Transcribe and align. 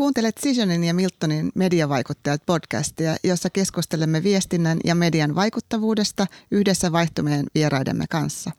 Kuuntelet 0.00 0.36
Cisionin 0.36 0.84
ja 0.84 0.94
Miltonin 0.94 1.52
mediavaikuttajat 1.54 2.42
podcastia, 2.46 3.16
jossa 3.24 3.50
keskustelemme 3.50 4.22
viestinnän 4.22 4.78
ja 4.84 4.94
median 4.94 5.34
vaikuttavuudesta 5.34 6.26
yhdessä 6.50 6.92
vaihtumien 6.92 7.46
vieraidemme 7.54 8.04
kanssa. 8.10 8.50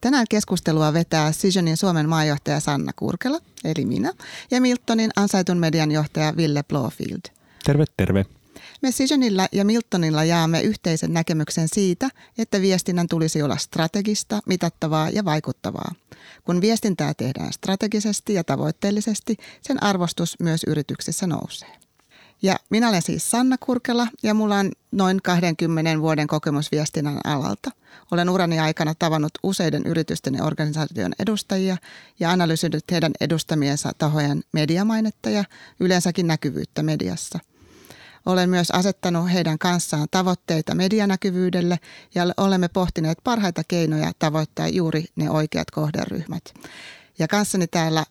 Tänään 0.00 0.26
keskustelua 0.30 0.92
vetää 0.92 1.32
Cisionin 1.32 1.76
Suomen 1.76 2.08
maajohtaja 2.08 2.60
Sanna 2.60 2.92
Kurkela, 2.96 3.38
eli 3.64 3.84
minä, 3.84 4.12
ja 4.50 4.60
Miltonin 4.60 5.10
ansaitun 5.16 5.58
median 5.58 5.90
johtaja 5.90 6.36
Ville 6.36 6.62
Blofield. 6.62 7.20
Terve, 7.64 7.84
terve. 7.96 8.26
Me 8.82 8.90
Cisionilla 8.90 9.48
ja 9.52 9.64
Miltonilla 9.64 10.24
jaamme 10.24 10.62
yhteisen 10.62 11.12
näkemyksen 11.12 11.68
siitä, 11.72 12.08
että 12.38 12.60
viestinnän 12.60 13.08
tulisi 13.08 13.42
olla 13.42 13.56
strategista, 13.56 14.40
mitattavaa 14.46 15.10
ja 15.10 15.24
vaikuttavaa. 15.24 15.94
Kun 16.44 16.60
viestintää 16.60 17.14
tehdään 17.14 17.52
strategisesti 17.52 18.34
ja 18.34 18.44
tavoitteellisesti, 18.44 19.36
sen 19.62 19.82
arvostus 19.82 20.36
myös 20.40 20.64
yrityksissä 20.66 21.26
nousee. 21.26 21.68
Ja 22.42 22.56
minä 22.70 22.88
olen 22.88 23.02
siis 23.02 23.30
Sanna 23.30 23.56
Kurkela 23.60 24.06
ja 24.22 24.34
mulla 24.34 24.56
on 24.56 24.72
noin 24.92 25.22
20 25.22 26.00
vuoden 26.00 26.26
kokemus 26.26 26.72
viestinnän 26.72 27.20
alalta. 27.24 27.70
Olen 28.10 28.28
urani 28.28 28.60
aikana 28.60 28.94
tavannut 28.98 29.32
useiden 29.42 29.86
yritysten 29.86 30.34
ja 30.34 30.44
organisaation 30.44 31.12
edustajia 31.18 31.76
ja 32.20 32.30
analysoinut 32.30 32.84
heidän 32.90 33.12
edustamiensa 33.20 33.92
tahojen 33.98 34.42
mediamainetta 34.52 35.30
ja 35.30 35.44
yleensäkin 35.80 36.26
näkyvyyttä 36.26 36.82
mediassa– 36.82 37.38
olen 38.26 38.50
myös 38.50 38.70
asettanut 38.70 39.32
heidän 39.32 39.58
kanssaan 39.58 40.08
tavoitteita 40.10 40.74
medianäkyvyydelle 40.74 41.78
ja 42.14 42.22
olemme 42.36 42.68
pohtineet 42.68 43.18
parhaita 43.24 43.62
keinoja 43.68 44.12
tavoittaa 44.18 44.68
juuri 44.68 45.04
ne 45.16 45.30
oikeat 45.30 45.70
kohderyhmät. 45.70 46.54
Ja 47.18 47.28
kanssani 47.28 47.66
täällä 47.66 48.04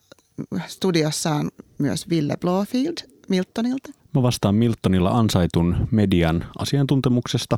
studiossa 0.67 1.35
on 1.35 1.49
myös 1.77 2.09
Ville 2.09 2.37
Blofield 2.37 2.97
Miltonilta. 3.29 3.89
Mä 4.13 4.21
vastaan 4.21 4.55
Miltonilla 4.55 5.09
ansaitun 5.09 5.87
median 5.91 6.45
asiantuntemuksesta. 6.59 7.57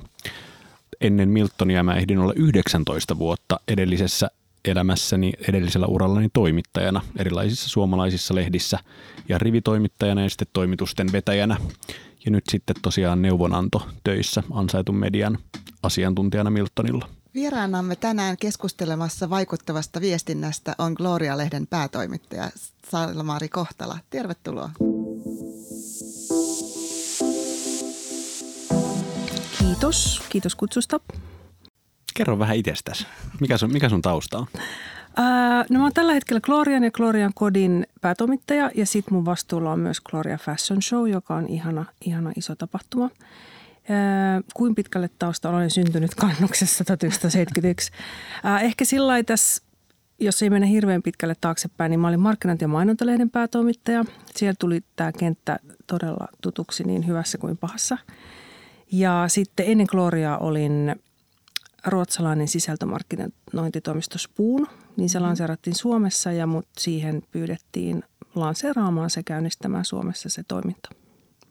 Ennen 1.02 1.30
Miltonia 1.30 1.84
mä 1.84 1.96
ehdin 1.96 2.20
olla 2.20 2.34
19 2.36 3.18
vuotta 3.18 3.60
edellisessä 3.68 4.32
elämässäni 4.66 5.34
edellisellä 5.48 5.88
urallani 5.88 6.30
toimittajana 6.34 7.02
erilaisissa 7.18 7.70
suomalaisissa 7.70 8.36
lehdissä 8.36 8.80
ja 9.30 9.38
rivitoimittajana 9.38 10.24
ja 10.24 10.30
sitten 10.30 10.48
toimitusten 10.54 11.12
vetäjänä. 11.12 11.58
Ja 12.26 12.32
nyt 12.32 12.44
sitten 12.52 12.76
tosiaan 12.82 13.22
neuvonanto 13.22 13.88
töissä 14.04 14.44
ansaitun 14.52 14.96
median 14.96 15.38
asiantuntijana 15.84 16.50
Miltonilla. 16.50 17.10
Vieraanamme 17.34 17.96
tänään 17.96 18.38
keskustelemassa 18.38 19.30
vaikuttavasta 19.30 20.02
viestinnästä 20.02 20.76
on 20.78 20.94
Gloria-lehden 20.94 21.68
päätoimittaja 21.68 22.50
Salmari 22.90 23.50
Kohtala. 23.50 23.98
Tervetuloa. 24.10 24.70
Kiitos. 29.60 30.22
Kiitos 30.30 30.56
kutsusta. 30.56 31.00
Kerro 32.14 32.40
vähän 32.40 32.58
itsestäsi. 32.58 33.08
Mikä 33.40 33.58
sun, 33.58 33.72
mikä 33.72 33.90
sun 33.90 34.02
tausta 34.02 34.38
on? 34.38 34.48
Ää, 35.22 35.66
no 35.70 35.80
mä 35.80 35.86
oon 35.86 35.94
tällä 35.94 36.14
hetkellä 36.14 36.42
Glorian 36.42 36.84
ja 36.84 36.92
Glorian 36.92 37.32
kodin 37.36 37.88
päätoimittaja 38.02 38.72
ja 38.76 38.86
sit 38.86 39.12
mun 39.12 39.26
vastuulla 39.26 39.72
on 39.72 39.80
myös 39.80 40.02
Gloria 40.02 40.38
Fashion 40.38 40.82
Show, 40.82 41.10
joka 41.10 41.36
on 41.36 41.48
ihana, 41.48 41.86
ihana 42.06 42.32
iso 42.36 42.56
tapahtuma. 42.56 43.10
Ää, 43.90 44.42
kuin 44.54 44.76
pitkälle 44.76 45.10
tausta 45.20 45.50
olen 45.50 45.70
syntynyt 45.70 46.16
kannuksessa 46.16 46.86
1971. 46.86 47.92
Ää, 48.44 48.60
ehkä 48.60 48.86
sillä 48.86 49.24
tässä 49.24 49.64
jos 50.20 50.44
ei 50.44 50.50
mene 50.50 50.70
hirveän 50.70 51.02
pitkälle 51.02 51.36
taaksepäin, 51.42 51.90
niin 51.90 52.00
mä 52.00 52.08
olin 52.08 52.20
markkinointi- 52.20 52.64
ja 52.64 52.68
mainontalehden 52.68 53.30
päätoimittaja. 53.30 54.06
Siellä 54.36 54.56
tuli 54.60 54.82
tämä 54.96 55.12
kenttä 55.12 55.60
todella 55.88 56.28
tutuksi 56.42 56.84
niin 56.84 57.08
hyvässä 57.08 57.38
kuin 57.38 57.58
pahassa. 57.58 57.98
Ja 58.92 59.26
sitten 59.28 59.66
ennen 59.70 59.88
Gloriaa 59.90 60.38
olin 60.38 60.96
ruotsalainen 61.86 62.48
sisältömarkkinointitoimisto 62.48 64.18
Spoon, 64.18 64.68
niin 64.98 65.10
se 65.10 65.18
mm-hmm. 65.18 65.28
lanseerattiin 65.28 65.76
Suomessa 65.76 66.32
ja 66.32 66.48
mut 66.48 66.68
siihen 66.78 67.24
pyydettiin 67.32 68.04
lanseeraamaan 68.36 69.10
se 69.10 69.24
käynnistämään 69.24 69.86
Suomessa 69.86 70.30
se 70.30 70.44
toiminta. 70.48 70.90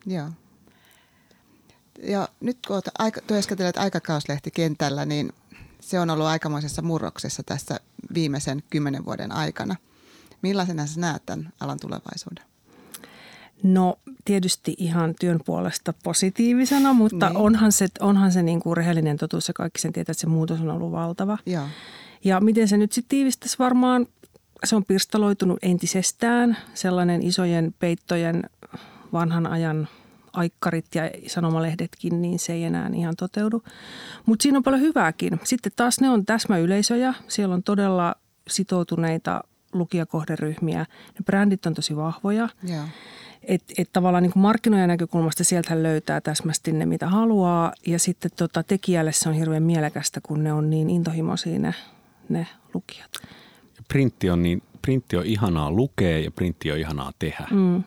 Joo. 0.06 0.28
Ja 2.02 2.28
nyt 2.40 2.58
kun 2.66 2.82
aika, 2.98 3.20
työskentelet 3.20 3.76
aikakauslehtikentällä, 3.76 5.04
niin 5.04 5.32
se 5.80 6.00
on 6.00 6.10
ollut 6.10 6.26
aikamoisessa 6.26 6.82
murroksessa 6.82 7.42
tässä 7.42 7.80
viimeisen 8.14 8.62
kymmenen 8.70 9.04
vuoden 9.04 9.32
aikana. 9.32 9.76
Millaisena 10.42 10.86
sä 10.86 11.00
näet 11.00 11.26
tämän 11.26 11.52
alan 11.60 11.80
tulevaisuuden? 11.80 12.47
No 13.62 13.98
tietysti 14.24 14.74
ihan 14.78 15.14
työn 15.20 15.40
puolesta 15.46 15.94
positiivisena, 16.02 16.92
mutta 16.92 17.28
niin. 17.28 17.36
onhan 17.36 17.72
se, 17.72 17.86
onhan 18.00 18.32
se 18.32 18.42
niin 18.42 18.60
kuin 18.60 18.76
rehellinen 18.76 19.16
totuus 19.16 19.48
ja 19.48 19.54
kaikki 19.54 19.80
sen 19.80 19.92
tietää, 19.92 20.12
että 20.12 20.20
se 20.20 20.26
muutos 20.26 20.60
on 20.60 20.70
ollut 20.70 20.92
valtava. 20.92 21.38
Ja, 21.46 21.68
ja 22.24 22.40
miten 22.40 22.68
se 22.68 22.76
nyt 22.76 22.92
sitten 22.92 23.08
tiivistäisi 23.08 23.58
varmaan, 23.58 24.06
se 24.64 24.76
on 24.76 24.84
pirstaloitunut 24.84 25.58
entisestään, 25.62 26.56
sellainen 26.74 27.22
isojen 27.22 27.74
peittojen 27.78 28.42
vanhan 29.12 29.46
ajan 29.46 29.88
aikkarit 30.32 30.94
ja 30.94 31.02
sanomalehdetkin, 31.26 32.22
niin 32.22 32.38
se 32.38 32.52
ei 32.52 32.64
enää 32.64 32.90
ihan 32.94 33.16
toteudu. 33.16 33.62
Mutta 34.26 34.42
siinä 34.42 34.58
on 34.58 34.62
paljon 34.62 34.82
hyvääkin. 34.82 35.40
Sitten 35.44 35.72
taas 35.76 36.00
ne 36.00 36.10
on 36.10 36.26
täsmäyleisöjä, 36.26 37.14
siellä 37.28 37.54
on 37.54 37.62
todella 37.62 38.14
sitoutuneita 38.48 39.40
lukijakohderyhmiä. 39.72 40.78
Ne 40.78 41.24
brändit 41.24 41.66
on 41.66 41.74
tosi 41.74 41.96
vahvoja. 41.96 42.48
Ja. 42.62 42.82
Että 43.42 43.74
et 43.78 43.92
tavallaan 43.92 44.22
niin 44.22 44.32
kuin 44.32 44.42
markkinoiden 44.42 44.88
näkökulmasta 44.88 45.44
sieltä 45.44 45.82
löytää 45.82 46.20
täsmästi 46.20 46.72
ne, 46.72 46.86
mitä 46.86 47.08
haluaa. 47.08 47.72
Ja 47.86 47.98
sitten 47.98 48.30
tota, 48.36 48.62
tekijälle 48.62 49.12
se 49.12 49.28
on 49.28 49.34
hirveän 49.34 49.62
mielekästä, 49.62 50.20
kun 50.20 50.44
ne 50.44 50.52
on 50.52 50.70
niin 50.70 50.90
intohimoisia 50.90 51.58
ne, 51.58 51.74
ne 52.28 52.46
lukijat. 52.74 53.10
Printti 53.88 54.30
on, 54.30 54.42
niin, 54.42 54.62
printti 54.82 55.16
on 55.16 55.26
ihanaa 55.26 55.70
lukea 55.70 56.18
ja 56.18 56.30
printti 56.30 56.72
on 56.72 56.78
ihanaa 56.78 57.12
tehdä. 57.18 57.46
Mm. 57.50 57.82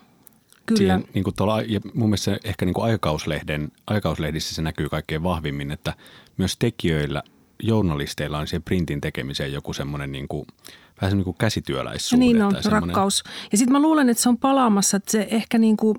Kyllä. 0.65 0.77
Siihen, 0.77 1.03
niin 1.13 1.23
kuin 1.23 1.35
tuolla, 1.35 1.61
ja 1.61 1.79
mun 1.93 2.09
mielestä 2.09 2.39
ehkä 2.43 2.65
niin 2.65 2.73
kuin 2.73 2.85
aikakauslehden, 2.85 3.71
aikakauslehdissä 3.87 4.55
se 4.55 4.61
näkyy 4.61 4.89
kaikkein 4.89 5.23
vahvimmin, 5.23 5.71
että 5.71 5.93
myös 6.37 6.57
tekijöillä, 6.57 7.23
journalisteilla 7.63 8.39
on 8.39 8.47
siihen 8.47 8.63
printin 8.63 9.01
tekemiseen 9.01 9.53
joku 9.53 9.73
semmoinen 9.73 10.11
niin 10.11 10.27
kuin– 10.27 10.45
vähän 11.01 11.17
niin 11.17 11.23
kuin 11.23 11.37
käsityöläissuhde. 11.39 12.25
Niin 12.25 12.41
on, 12.41 12.53
rakkaus. 12.65 13.23
Ja 13.51 13.57
sitten 13.57 13.71
mä 13.71 13.81
luulen, 13.81 14.09
että 14.09 14.23
se 14.23 14.29
on 14.29 14.37
palaamassa, 14.37 14.97
että 14.97 15.11
se 15.11 15.27
ehkä 15.31 15.57
niin 15.57 15.77
kuin 15.77 15.97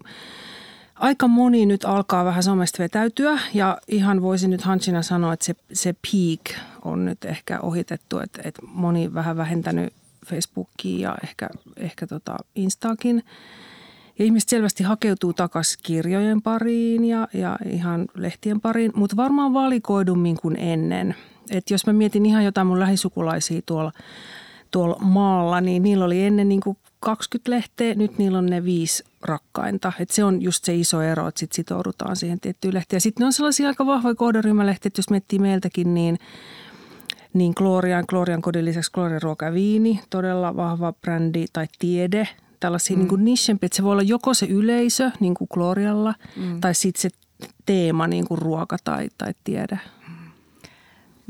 aika 0.94 1.28
moni 1.28 1.66
nyt 1.66 1.84
alkaa 1.84 2.24
vähän 2.24 2.42
somesta 2.42 2.82
vetäytyä 2.82 3.38
ja 3.54 3.78
ihan 3.88 4.22
voisin 4.22 4.50
nyt 4.50 4.62
Hansina 4.62 5.02
sanoa, 5.02 5.32
että 5.32 5.44
se, 5.44 5.54
se 5.72 5.92
peak 5.92 6.60
on 6.84 7.04
nyt 7.04 7.24
ehkä 7.24 7.60
ohitettu, 7.60 8.18
että, 8.18 8.42
että 8.44 8.62
moni 8.66 9.14
vähän 9.14 9.36
vähentänyt 9.36 9.92
Facebookia 10.26 11.08
ja 11.08 11.16
ehkä, 11.22 11.48
ehkä 11.76 12.06
tota 12.06 12.36
Instaakin. 12.54 13.24
Ja 14.18 14.24
ihmiset 14.24 14.48
selvästi 14.48 14.84
hakeutuu 14.84 15.32
takaisin 15.32 15.80
kirjojen 15.82 16.42
pariin 16.42 17.04
ja, 17.04 17.28
ja 17.34 17.58
ihan 17.66 18.06
lehtien 18.14 18.60
pariin, 18.60 18.92
mutta 18.94 19.16
varmaan 19.16 19.54
valikoidummin 19.54 20.36
kuin 20.36 20.56
ennen. 20.56 21.14
Et 21.50 21.70
jos 21.70 21.86
mä 21.86 21.92
mietin 21.92 22.26
ihan 22.26 22.44
jotain 22.44 22.66
mun 22.66 22.80
lähisukulaisia 22.80 23.60
tuolla 23.66 23.92
tuolla 24.72 24.96
maalla, 25.00 25.60
niin 25.60 25.82
niillä 25.82 26.04
oli 26.04 26.22
ennen 26.22 26.48
niin 26.48 26.60
kuin 26.60 26.76
20 27.00 27.50
lehteä, 27.50 27.94
nyt 27.94 28.18
niillä 28.18 28.38
on 28.38 28.46
ne 28.46 28.64
viisi 28.64 29.04
rakkainta. 29.22 29.92
Et 29.98 30.10
se 30.10 30.24
on 30.24 30.42
just 30.42 30.64
se 30.64 30.74
iso 30.74 31.02
ero, 31.02 31.28
että 31.28 31.38
sit 31.38 31.52
sitoudutaan 31.52 32.16
siihen 32.16 32.40
tiettyyn 32.40 32.74
lehteen. 32.74 33.00
Sitten 33.00 33.22
ne 33.22 33.26
on 33.26 33.32
sellaisia 33.32 33.68
aika 33.68 33.86
vahvoja 33.86 34.14
kohderyhmälehtiä, 34.14 34.88
että 34.88 34.98
jos 34.98 35.10
miettii 35.10 35.38
meiltäkin, 35.38 35.94
niin 35.94 36.18
niin 37.34 37.52
Glorian, 37.56 38.04
Glorian 38.08 38.42
kodin 38.42 38.64
lisäksi 38.64 38.92
Glorian 38.92 39.22
ruoka 39.22 39.46
ja 39.46 39.54
viini, 39.54 40.00
todella 40.10 40.56
vahva 40.56 40.92
brändi 40.92 41.44
tai 41.52 41.66
tiede, 41.78 42.28
tällaisia 42.60 42.96
mm. 42.96 43.08
niin 43.08 43.24
nichempiä, 43.24 43.66
että 43.66 43.76
se 43.76 43.82
voi 43.82 43.92
olla 43.92 44.02
joko 44.02 44.34
se 44.34 44.46
yleisö, 44.46 45.10
niin 45.20 45.34
kuin 45.34 45.48
Glorialla, 45.54 46.14
mm. 46.36 46.60
tai 46.60 46.74
sitten 46.74 47.02
se 47.02 47.10
teema, 47.66 48.06
niin 48.06 48.28
kuin 48.28 48.38
ruoka 48.38 48.76
tai, 48.84 49.08
tai 49.18 49.34
tiede. 49.44 49.80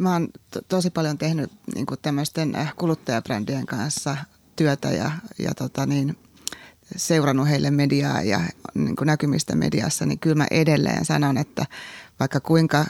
Mä 0.02 0.12
oon 0.12 0.28
to- 0.50 0.60
tosi 0.68 0.90
paljon 0.90 1.18
tehnyt 1.18 1.52
niin 1.74 1.86
tämmöisten 2.02 2.56
äh, 2.56 2.74
kuluttajabrändien 2.76 3.66
kanssa 3.66 4.16
työtä 4.56 4.90
ja, 4.90 5.10
ja 5.38 5.54
tota 5.54 5.86
niin, 5.86 6.16
seurannut 6.96 7.48
heille 7.48 7.70
mediaa 7.70 8.22
ja 8.22 8.40
niin 8.74 8.96
kuin 8.96 9.06
näkymistä 9.06 9.54
mediassa, 9.54 10.06
niin 10.06 10.18
kyllä 10.18 10.36
mä 10.36 10.46
edelleen 10.50 11.04
sanon, 11.04 11.38
että 11.38 11.66
vaikka 12.20 12.40
kuinka 12.40 12.84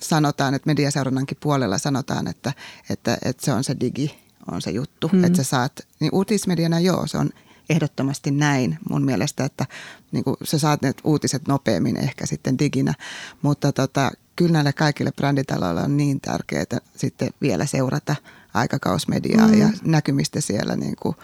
sanotaan, 0.00 0.54
että 0.54 0.66
mediaseurannankin 0.66 1.38
puolella 1.40 1.78
sanotaan, 1.78 2.26
että, 2.26 2.52
että, 2.90 3.18
että 3.24 3.44
se 3.44 3.52
on 3.52 3.64
se 3.64 3.76
digi, 3.80 4.18
on 4.52 4.62
se 4.62 4.70
juttu, 4.70 5.10
mm. 5.12 5.24
että 5.24 5.36
sä 5.36 5.44
saat, 5.44 5.80
niin 6.00 6.10
uutismediana 6.14 6.80
joo, 6.80 7.06
se 7.06 7.18
on 7.18 7.30
ehdottomasti 7.70 8.30
näin 8.30 8.78
mun 8.90 9.04
mielestä, 9.04 9.44
että 9.44 9.66
niin 10.12 10.24
kuin 10.24 10.36
sä 10.44 10.58
saat 10.58 10.82
ne 10.82 10.94
uutiset 11.04 11.48
nopeammin 11.48 11.96
ehkä 11.96 12.26
sitten 12.26 12.58
diginä, 12.58 12.94
mutta 13.42 13.72
tota, 13.72 14.10
kyllä 14.38 14.52
näille 14.52 14.72
kaikille 14.72 15.12
bränditaloille 15.12 15.80
on 15.80 15.96
niin 15.96 16.20
tärkeää 16.20 16.64
sitten 16.96 17.30
vielä 17.40 17.66
seurata 17.66 18.16
aikakausmediaa 18.54 19.48
mm. 19.48 19.60
ja 19.60 19.68
näkymistä 19.84 20.40
siellä 20.40 20.76
niin 20.76 20.96
kuin 21.02 21.16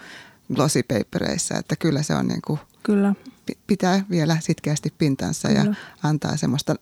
glossy 0.53 0.83
papereissa, 0.83 1.57
että 1.57 1.75
kyllä 1.75 2.03
se 2.03 2.15
on 2.15 2.27
niin 2.27 2.41
kuin 2.47 2.59
Kyllä. 2.83 3.15
pitää 3.67 4.05
vielä 4.09 4.37
sitkeästi 4.39 4.93
pintansa 4.97 5.47
Kyllä. 5.47 5.63
ja 5.63 5.73
antaa 6.03 6.37
semmoista 6.37 6.75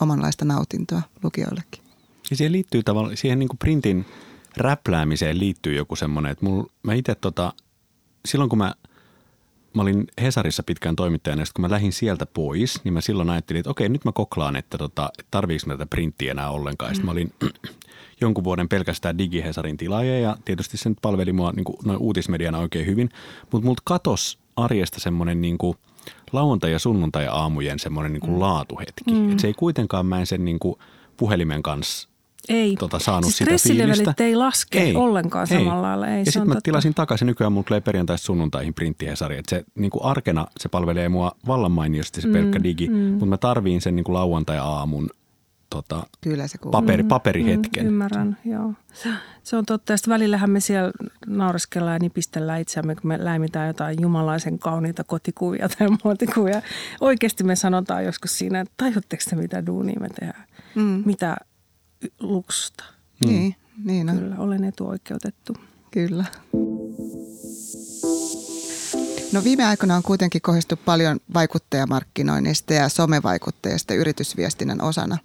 omanlaista 0.00 0.44
nautintoa 0.44 1.02
lukijoillekin. 1.22 1.82
Ja 2.30 2.36
siihen 2.36 2.52
liittyy 2.52 2.82
tavallaan, 2.82 3.16
siihen 3.16 3.38
niin 3.38 3.48
kuin 3.48 3.58
printin 3.58 4.06
räpläämiseen 4.56 5.38
liittyy 5.38 5.74
joku 5.74 5.96
semmoinen, 5.96 6.32
että 6.32 6.44
mul, 6.44 6.64
mä 6.82 6.94
itse 6.94 7.14
tota, 7.14 7.52
silloin 8.26 8.50
kun 8.50 8.58
mä, 8.58 8.74
mä 9.74 9.82
olin 9.82 10.04
Hesarissa 10.22 10.62
pitkään 10.62 10.96
toimittajana, 10.96 11.42
ja 11.42 11.46
kun 11.54 11.62
mä 11.62 11.70
lähdin 11.70 11.92
sieltä 11.92 12.26
pois, 12.26 12.80
niin 12.84 12.94
mä 12.94 13.00
silloin 13.00 13.30
ajattelin, 13.30 13.60
että 13.60 13.70
okei, 13.70 13.88
nyt 13.88 14.04
mä 14.04 14.12
koklaan, 14.12 14.56
että 14.56 14.78
tota, 14.78 15.10
tarviiko 15.30 15.66
mä 15.66 15.72
tätä 15.72 15.86
printtiä 15.86 16.30
enää 16.30 16.50
ollenkaan. 16.50 16.90
Mm. 16.90 16.94
Sitten 16.94 17.06
mä 17.06 17.12
olin 17.12 17.32
jonkun 18.20 18.44
vuoden 18.44 18.68
pelkästään 18.68 19.18
digihesarin 19.18 19.76
tilaaja, 19.76 20.20
ja 20.20 20.36
tietysti 20.44 20.76
se 20.76 20.88
nyt 20.88 20.98
palveli 21.02 21.32
mua 21.32 21.52
niin 21.52 21.64
kuin, 21.64 21.76
noin 21.84 21.98
uutismediana 21.98 22.58
oikein 22.58 22.86
hyvin, 22.86 23.08
mutta 23.52 23.66
multa 23.66 23.82
katos 23.84 24.38
arjesta 24.56 25.00
semmoinen 25.00 25.40
niin 25.40 25.58
kuin 25.58 25.76
lauantai- 26.32 26.72
ja 26.72 26.78
sunnuntai-aamujen 26.78 27.78
semmoinen 27.78 28.12
niin 28.12 28.20
kuin 28.20 28.32
mm. 28.32 28.40
laatuhetki. 28.40 29.04
Mm. 29.10 29.32
Et 29.32 29.40
se 29.40 29.46
ei 29.46 29.54
kuitenkaan 29.54 30.06
mä 30.06 30.20
en 30.20 30.26
sen 30.26 30.44
niin 30.44 30.58
kuin 30.58 30.76
puhelimen 31.16 31.62
kanssa 31.62 32.08
ei. 32.48 32.76
Tota, 32.76 32.98
saanut 32.98 33.24
siis 33.24 33.36
sitä 33.36 33.68
fiilistä. 33.68 34.14
ei 34.18 34.36
laske 34.36 34.78
ei. 34.78 34.96
ollenkaan 34.96 35.46
ei. 35.50 35.58
samalla 35.58 35.82
lailla. 35.82 36.08
Ei, 36.08 36.18
ja 36.18 36.24
sitten 36.24 36.48
mä 36.48 36.54
totta. 36.54 36.64
tilasin 36.64 36.94
takaisin. 36.94 37.26
Nykyään 37.26 37.52
mulla 37.52 37.64
tulee 37.66 37.80
perjantaista 37.80 38.26
sunnuntaihin 38.26 38.74
printtihesari. 38.74 39.38
Et 39.38 39.48
se 39.48 39.64
niin 39.74 39.90
kuin 39.90 40.04
arkena 40.04 40.46
se 40.60 40.68
palvelee 40.68 41.08
mua 41.08 41.32
vallan 41.46 41.72
mainiosti 41.72 42.20
se 42.20 42.26
mm, 42.26 42.32
pelkkä 42.32 42.62
digi, 42.62 42.88
mm. 42.88 42.96
mutta 42.96 43.26
mä 43.26 43.36
tarviin 43.36 43.80
sen 43.80 43.96
niin 43.96 44.04
kuin 44.04 44.14
lauantai-aamun 44.14 45.10
tota, 45.74 46.06
Kyllä 46.20 46.48
se 46.48 46.58
paperi, 46.70 47.02
mm, 47.02 47.08
paperihetken. 47.08 47.84
Mm, 47.84 47.88
ymmärrän, 47.88 48.36
joo. 48.44 48.72
Se 49.42 49.56
on 49.56 49.66
totta. 49.66 49.92
Ja 49.92 49.96
sitten 49.96 50.14
välillähän 50.14 50.50
me 50.50 50.60
siellä 50.60 50.92
naureskellaan 51.26 51.94
ja 51.94 51.98
nipistellään 51.98 52.60
itseämme, 52.60 52.94
kun 52.94 53.08
me 53.08 53.24
läimitään 53.24 53.66
jotain 53.66 53.96
jumalaisen 54.00 54.58
kauniita 54.58 55.04
kotikuvia 55.04 55.68
tai 55.68 55.88
muotikuvia. 56.04 56.62
Oikeasti 57.00 57.44
me 57.44 57.56
sanotaan 57.56 58.04
joskus 58.04 58.38
siinä, 58.38 58.60
että 58.60 58.74
tajutteko 58.76 59.22
te 59.30 59.36
mitä 59.36 59.66
duunia 59.66 60.00
me 60.00 60.08
tehdään? 60.08 60.44
Mm. 60.74 61.02
Mitä 61.06 61.36
luksusta. 62.20 62.84
Mm. 63.24 63.30
Niin, 63.30 63.56
niin 63.84 64.10
on. 64.10 64.18
Kyllä, 64.18 64.36
olen 64.38 64.64
etuoikeutettu. 64.64 65.56
Kyllä. 65.90 66.24
No 69.32 69.44
viime 69.44 69.64
aikoina 69.64 69.96
on 69.96 70.02
kuitenkin 70.02 70.42
kohdistu 70.42 70.76
paljon 70.76 71.20
vaikuttajamarkkinoinnista 71.34 72.74
ja 72.74 72.88
somevaikuttajista 72.88 73.94
yritysviestinnän 73.94 74.82
osana. 74.82 75.18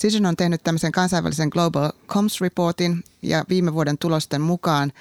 Cision 0.00 0.26
on 0.26 0.36
tehnyt 0.36 0.62
tämmöisen 0.64 0.92
kansainvälisen 0.92 1.48
Global 1.48 1.92
Comms 2.08 2.40
Reportin 2.40 3.04
ja 3.22 3.44
viime 3.48 3.74
vuoden 3.74 3.98
tulosten 3.98 4.40
mukaan 4.40 4.92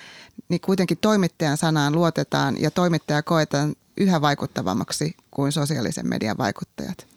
niin 0.49 0.61
kuitenkin 0.61 0.97
toimittajan 0.97 1.57
sanaan 1.57 1.95
luotetaan 1.95 2.61
ja 2.61 2.71
toimittaja 2.71 3.23
koetaan 3.23 3.75
yhä 3.97 4.21
vaikuttavammaksi 4.21 5.15
kuin 5.31 5.51
sosiaalisen 5.51 6.09
median 6.09 6.37
vaikuttajat. 6.37 7.12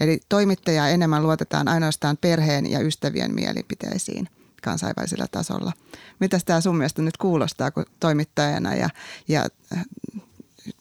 Eli 0.00 0.20
toimittajaa 0.28 0.88
enemmän 0.88 1.22
luotetaan 1.22 1.68
ainoastaan 1.68 2.16
perheen 2.20 2.70
ja 2.70 2.80
ystävien 2.80 3.34
mielipiteisiin 3.34 4.28
kansainvälisellä 4.62 5.26
tasolla. 5.30 5.72
Mitä 6.20 6.38
tämä 6.44 6.60
sun 6.60 6.76
mielestä 6.76 7.02
nyt 7.02 7.16
kuulostaa 7.16 7.70
kun 7.70 7.84
toimittajana 8.00 8.74
ja, 8.74 8.88
ja 9.28 9.46
äh, 9.76 9.84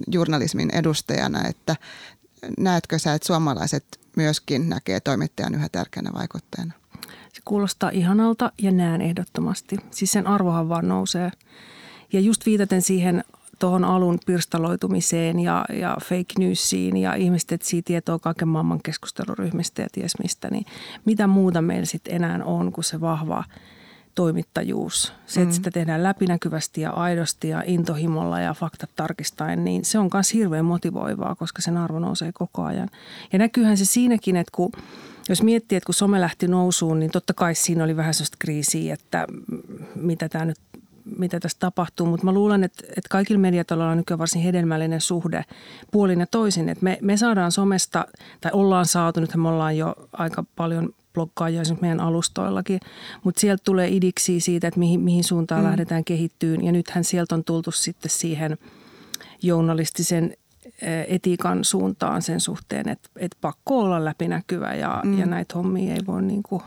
journalismin 0.08 0.70
edustajana, 0.76 1.48
että 1.48 1.76
näetkö 2.58 3.00
sä, 3.00 3.14
että 3.14 3.28
suomalaiset 3.28 4.00
myöskin 4.16 4.70
näkee 4.70 5.00
toimittajan 5.00 5.56
yhä 5.56 5.70
tärkeänä 5.70 6.12
vaikuttajana? 6.14 6.74
Se 7.34 7.42
kuulostaa 7.46 7.90
ihanalta 7.90 8.52
ja 8.58 8.72
näen 8.72 9.02
ehdottomasti. 9.02 9.78
Siis 9.92 10.12
sen 10.12 10.28
arvohan 10.28 10.70
vaan 10.70 10.88
nousee. 10.88 11.32
Ja 12.14 12.20
just 12.20 12.46
viitaten 12.46 12.82
siihen 12.82 13.24
tuohon 13.64 13.86
alun 13.86 14.20
pirstaloitumiseen 14.26 15.40
ja, 15.40 15.66
ja 15.74 15.98
fake 16.02 16.34
newsiin 16.40 16.98
ja 16.98 17.14
ihmiset 17.14 17.52
etsii 17.52 17.82
tietoa 17.82 18.20
kaiken 18.20 18.48
maailman 18.48 18.80
keskusteluryhmistä 18.84 19.82
ja 19.82 19.88
ties 19.92 20.20
mistä, 20.24 20.50
niin 20.52 20.66
mitä 21.06 21.28
muuta 21.28 21.62
meillä 21.62 21.86
sitten 21.86 22.16
enää 22.16 22.40
on 22.46 22.72
kuin 22.72 22.86
se 22.86 23.02
vahva 23.02 23.44
toimittajuus. 24.16 25.14
Se, 25.26 25.42
että 25.42 25.52
mm. 25.52 25.56
sitä 25.56 25.72
tehdään 25.72 26.04
läpinäkyvästi 26.04 26.82
ja 26.82 26.92
aidosti 26.92 27.50
ja 27.50 27.64
intohimolla 27.66 28.40
ja 28.40 28.54
faktat 28.54 28.90
tarkistaen, 28.96 29.64
niin 29.64 29.86
se 29.86 30.00
on 30.00 30.10
myös 30.14 30.34
hirveän 30.34 30.66
motivoivaa, 30.66 31.36
koska 31.36 31.62
sen 31.62 31.78
arvo 31.78 32.00
nousee 32.00 32.32
koko 32.34 32.64
ajan. 32.64 32.90
Ja 33.34 33.40
näkyyhän 33.40 33.78
se 33.78 33.86
siinäkin, 33.86 34.36
että 34.36 34.52
kun 34.56 34.72
jos 35.30 35.44
miettii, 35.44 35.76
että 35.76 35.86
kun 35.86 35.96
some 35.96 36.22
lähti 36.22 36.48
nousuun, 36.48 37.00
niin 37.00 37.12
totta 37.12 37.34
kai 37.34 37.56
siinä 37.56 37.84
oli 37.84 37.96
vähän 37.96 38.14
sellaista 38.14 38.38
kriisiä, 38.40 38.94
että 38.94 39.28
mitä 39.96 40.30
tämä 40.30 40.46
nyt 40.46 40.60
mitä 41.18 41.40
tässä 41.40 41.58
tapahtuu, 41.60 42.08
mutta 42.08 42.26
mä 42.26 42.32
luulen, 42.32 42.64
että, 42.64 42.84
että 42.88 43.10
kaikilla 43.10 43.40
mediataloilla 43.40 43.92
on 43.92 43.98
nykyään 43.98 44.20
varsin 44.20 44.42
hedelmällinen 44.42 45.02
suhde 45.02 45.46
puolin 45.92 46.20
ja 46.20 46.28
toisin. 46.28 46.70
Että 46.70 46.84
me, 46.84 46.98
me 47.02 47.18
saadaan 47.18 47.52
somesta, 47.52 48.06
tai 48.42 48.52
ollaan 48.54 48.86
saatu, 48.86 49.20
nythän 49.20 49.40
me 49.40 49.50
ollaan 49.50 49.78
jo 49.78 49.96
aika 50.14 50.44
paljon 50.56 50.90
bloggaajia 51.14 51.62
esimerkiksi 51.62 51.82
meidän 51.82 52.00
alustoillakin, 52.00 52.80
mutta 53.24 53.42
sieltä 53.42 53.64
tulee 53.64 53.90
idiksi 53.90 54.40
siitä, 54.40 54.68
että 54.68 54.80
mihin, 54.80 55.00
mihin 55.00 55.24
suuntaan 55.24 55.62
mm. 55.62 55.68
lähdetään 55.68 56.04
kehittyyn. 56.04 56.66
Ja 56.66 56.72
nythän 56.72 57.04
sieltä 57.04 57.36
on 57.36 57.44
tultu 57.44 57.72
sitten 57.72 58.12
siihen 58.12 58.58
journalistisen 59.42 60.34
etiikan 61.08 61.64
suuntaan 61.64 62.22
sen 62.22 62.40
suhteen, 62.40 62.90
että, 62.90 63.10
että 63.16 63.38
pakko 63.42 63.80
olla 63.80 64.06
läpinäkyvä 64.06 64.74
ja, 64.74 65.02
mm. 65.06 65.20
ja 65.20 65.26
näitä 65.26 65.54
hommia 65.56 65.94
ei 65.94 66.02
voi 66.08 66.22
niin 66.22 66.44
kuin 66.44 66.62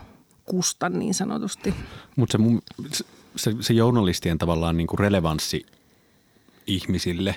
kusta 0.44 0.89
niin 0.89 1.15
sanotusti. 1.15 1.75
Mutta 2.17 2.32
se 2.32 2.39
mun, 2.39 2.62
se, 3.37 3.55
se 3.61 3.75
journalistien 3.75 4.38
tavallaan 4.38 4.77
niin 4.77 4.87
kuin 4.87 4.99
relevanssi 4.99 5.67
ihmisille, 6.67 7.37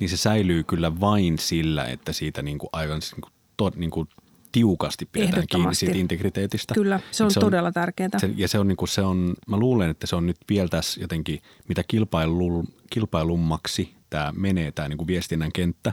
niin 0.00 0.10
se 0.10 0.16
säilyy 0.16 0.64
kyllä 0.64 1.00
vain 1.00 1.38
sillä, 1.38 1.84
että 1.84 2.12
siitä 2.12 2.42
niin 2.42 2.58
kuin 2.58 2.70
aivan 2.72 3.00
niin 3.12 3.20
kuin, 3.20 3.32
to, 3.56 3.70
niin 3.76 3.90
kuin 3.90 4.08
tiukasti 4.52 5.08
pidetään 5.12 5.46
kiinni 5.50 5.74
siitä 5.74 5.98
integriteetistä. 5.98 6.74
Kyllä, 6.74 7.00
se 7.10 7.24
on, 7.24 7.30
se 7.30 7.38
on 7.38 7.44
todella 7.44 7.72
tärkeää. 7.72 8.08
Se, 8.18 8.30
ja 8.36 8.48
se 8.48 8.58
on, 8.58 8.68
niin 8.68 8.76
kuin, 8.76 8.88
se 8.88 9.02
on, 9.02 9.34
mä 9.48 9.56
luulen, 9.56 9.90
että 9.90 10.06
se 10.06 10.16
on 10.16 10.26
nyt 10.26 10.36
vielä 10.48 10.68
tässä 10.68 11.00
jotenkin, 11.00 11.40
mitä 11.68 11.82
kilpailu, 11.88 12.64
kilpailummaksi 12.90 13.94
tämä 14.10 14.32
menee, 14.36 14.72
tämä 14.72 14.88
niin 14.88 14.96
kuin 14.96 15.06
viestinnän 15.06 15.52
kenttä, 15.52 15.92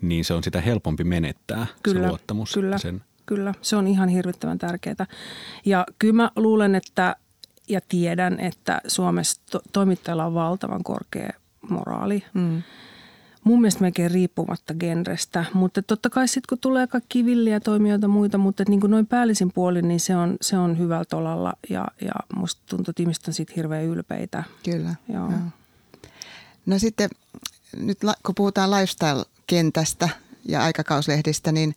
niin 0.00 0.24
se 0.24 0.34
on 0.34 0.42
sitä 0.42 0.60
helpompi 0.60 1.04
menettää 1.04 1.66
kyllä, 1.82 2.00
se 2.00 2.08
luottamus. 2.08 2.52
Kyllä, 2.54 2.78
sen. 2.78 3.02
kyllä, 3.26 3.54
se 3.62 3.76
on 3.76 3.86
ihan 3.86 4.08
hirvittävän 4.08 4.58
tärkeää. 4.58 5.06
Ja 5.64 5.86
kyllä 5.98 6.14
mä 6.14 6.30
luulen, 6.36 6.74
että 6.74 7.16
ja 7.68 7.80
tiedän, 7.88 8.40
että 8.40 8.80
Suomessa 8.86 9.40
to- 9.50 9.62
toimittajalla 9.72 10.24
on 10.24 10.34
valtavan 10.34 10.84
korkea 10.84 11.32
moraali. 11.68 12.24
Mm. 12.34 12.62
Mun 13.44 13.60
mielestä 13.60 13.80
melkein 13.80 14.10
riippumatta 14.10 14.74
genrestä, 14.74 15.44
mutta 15.54 15.82
totta 15.82 16.10
kai 16.10 16.28
sitten 16.28 16.48
kun 16.48 16.58
tulee 16.58 16.86
kaikki 16.86 17.24
villiä 17.24 17.60
toimijoita 17.60 18.08
muita, 18.08 18.38
mutta 18.38 18.64
niin 18.68 18.80
kuin 18.80 18.90
noin 18.90 19.06
päällisin 19.06 19.52
puolin, 19.52 19.88
niin 19.88 20.00
se 20.00 20.16
on, 20.16 20.36
se 20.40 20.58
on 20.58 20.78
hyvällä 20.78 21.04
tolalla 21.04 21.52
ja, 21.70 21.86
ja 22.00 22.12
musta 22.36 22.62
tuntuu, 22.66 22.90
että 22.90 23.02
ihmiset 23.02 23.28
on 23.28 23.34
siitä 23.34 23.52
hirveän 23.56 23.84
ylpeitä. 23.84 24.44
Kyllä. 24.64 24.94
Joo. 25.08 25.30
Joo. 25.30 25.40
No 26.66 26.78
sitten 26.78 27.10
nyt 27.76 27.98
kun 28.26 28.34
puhutaan 28.34 28.70
lifestyle-kentästä 28.70 30.08
ja 30.48 30.62
aikakauslehdistä, 30.62 31.52
niin 31.52 31.74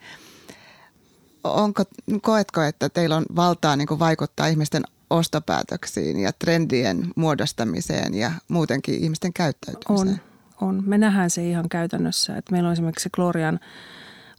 onko, 1.43 1.83
koetko, 2.21 2.61
että 2.61 2.89
teillä 2.89 3.15
on 3.15 3.25
valtaa 3.35 3.75
niin 3.75 3.87
kuin 3.87 3.99
vaikuttaa 3.99 4.47
ihmisten 4.47 4.83
ostopäätöksiin 5.09 6.19
ja 6.19 6.31
trendien 6.39 7.07
muodostamiseen 7.15 8.13
ja 8.13 8.31
muutenkin 8.47 9.03
ihmisten 9.03 9.33
käyttäytymiseen? 9.33 10.21
On, 10.61 10.69
on. 10.69 10.83
Me 10.85 10.97
nähdään 10.97 11.29
se 11.29 11.49
ihan 11.49 11.69
käytännössä. 11.69 12.37
Että 12.37 12.51
meillä 12.51 12.67
on 12.67 12.73
esimerkiksi 12.73 13.09
Glorian 13.13 13.59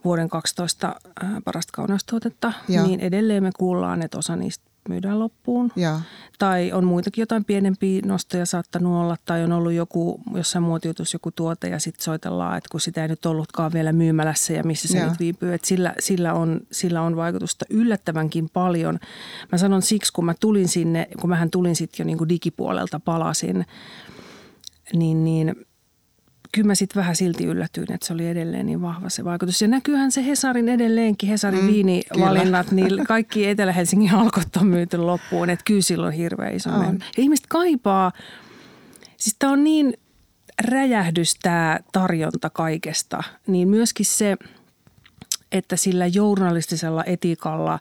vuoden 0.05 0.29
12 0.29 0.87
äh, 1.25 1.31
parasta 1.45 1.73
kauneustuotetta, 1.73 2.53
Joo. 2.69 2.87
niin 2.87 3.01
edelleen 3.01 3.43
me 3.43 3.51
kuullaan, 3.59 4.03
että 4.03 4.19
osa 4.19 4.37
niistä 4.37 4.68
myydään 4.89 5.19
loppuun. 5.19 5.73
Ja. 5.77 6.01
Tai 6.39 6.73
on 6.73 6.85
muitakin 6.85 7.23
jotain 7.23 7.45
pienempiä 7.45 8.03
nostoja 8.05 8.47
saattanut 8.47 9.03
olla, 9.03 9.17
tai 9.25 9.45
on 9.45 9.53
ollut 9.53 9.73
joku, 9.73 10.21
jossain 10.35 10.63
muotiutus 10.63 11.13
joku 11.13 11.31
tuote 11.31 11.69
ja 11.69 11.79
sitten 11.79 12.05
soitellaan, 12.05 12.59
että 12.59 12.69
kun 12.71 12.81
sitä 12.81 13.03
ei 13.03 13.09
nyt 13.09 13.27
ollutkaan 13.27 13.73
vielä 13.73 13.93
myymälässä 13.93 14.53
ja 14.53 14.65
missä 14.65 14.89
se 14.89 14.99
ja. 14.99 15.09
nyt 15.09 15.19
viipyy. 15.19 15.55
Että 15.55 15.67
sillä, 15.67 15.95
sillä, 15.99 16.35
on, 16.35 16.61
sillä 16.73 17.03
on 17.03 17.17
vaikutusta 17.17 17.65
yllättävänkin 17.71 18.49
paljon. 18.53 18.99
Mä 19.53 19.59
sanon 19.59 19.83
siksi, 19.83 20.13
kun 20.13 20.25
mä 20.25 20.35
tulin 20.41 20.69
sinne, 20.69 21.09
kun 21.21 21.31
mähän 21.31 21.51
tulin 21.51 21.77
sitten 21.77 22.05
jo 22.05 22.07
niin 22.07 22.19
kuin 22.19 22.29
digipuolelta 22.29 23.01
palasin, 23.01 23.67
niin, 24.93 25.25
niin– 25.25 25.55
kyllä 26.53 26.67
mä 26.67 26.75
sitten 26.75 27.01
vähän 27.01 27.17
silti 27.17 27.45
yllätyin, 27.45 27.93
että 27.93 28.07
se 28.07 28.13
oli 28.13 28.29
edelleen 28.29 28.67
niin 28.67 28.83
vahva 28.83 29.09
se 29.09 29.25
vaikutus. 29.25 29.63
Ja 29.63 29.69
näkyyhän 29.69 30.13
se 30.13 30.27
Hesarin 30.27 30.69
edelleenkin, 30.69 31.29
Hesarin 31.29 31.61
mm, 31.61 31.67
viinivalinnat, 31.67 32.71
niin 32.71 33.07
kaikki 33.07 33.47
Etelä-Helsingin 33.47 34.15
alkot 34.21 34.57
on 34.57 34.67
myyty 34.67 34.97
loppuun. 34.97 35.51
Että 35.51 35.65
kyllä 35.65 35.83
silloin 35.83 36.15
hirveän 36.15 36.55
iso 36.55 36.71
on. 36.71 36.99
Ja 37.17 37.23
ihmiset 37.23 37.47
kaipaa, 37.49 38.13
siis 39.17 39.37
tämä 39.39 39.53
on 39.53 39.65
niin 39.65 39.95
räjähdys 40.65 41.35
tämä 41.43 41.81
tarjonta 41.93 42.51
kaikesta, 42.51 43.23
niin 43.47 43.69
myöskin 43.69 44.07
se, 44.07 44.37
että 45.53 45.77
sillä 45.77 46.07
journalistisella 46.07 47.05
etiikalla 47.05 47.79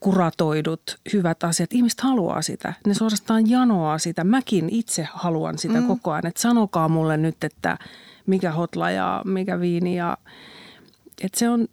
kuratoidut 0.00 0.98
hyvät 1.12 1.44
asiat. 1.44 1.72
Ihmiset 1.72 2.00
haluaa 2.00 2.42
sitä. 2.42 2.72
Ne 2.86 2.94
suorastaan 2.94 3.50
janoaa 3.50 3.98
sitä. 3.98 4.24
Mäkin 4.24 4.68
itse 4.70 5.08
haluan 5.12 5.58
sitä 5.58 5.80
mm. 5.80 5.86
koko 5.86 6.12
ajan. 6.12 6.26
Että 6.26 6.40
sanokaa 6.40 6.88
mulle 6.88 7.16
nyt, 7.16 7.44
että 7.44 7.78
mikä 8.28 8.52
hotla 8.52 8.90
ja 8.90 9.22
mikä 9.24 9.60
viini 9.60 9.96
ja 9.96 10.16
että 11.22 11.38
se 11.38 11.48
on 11.48 11.68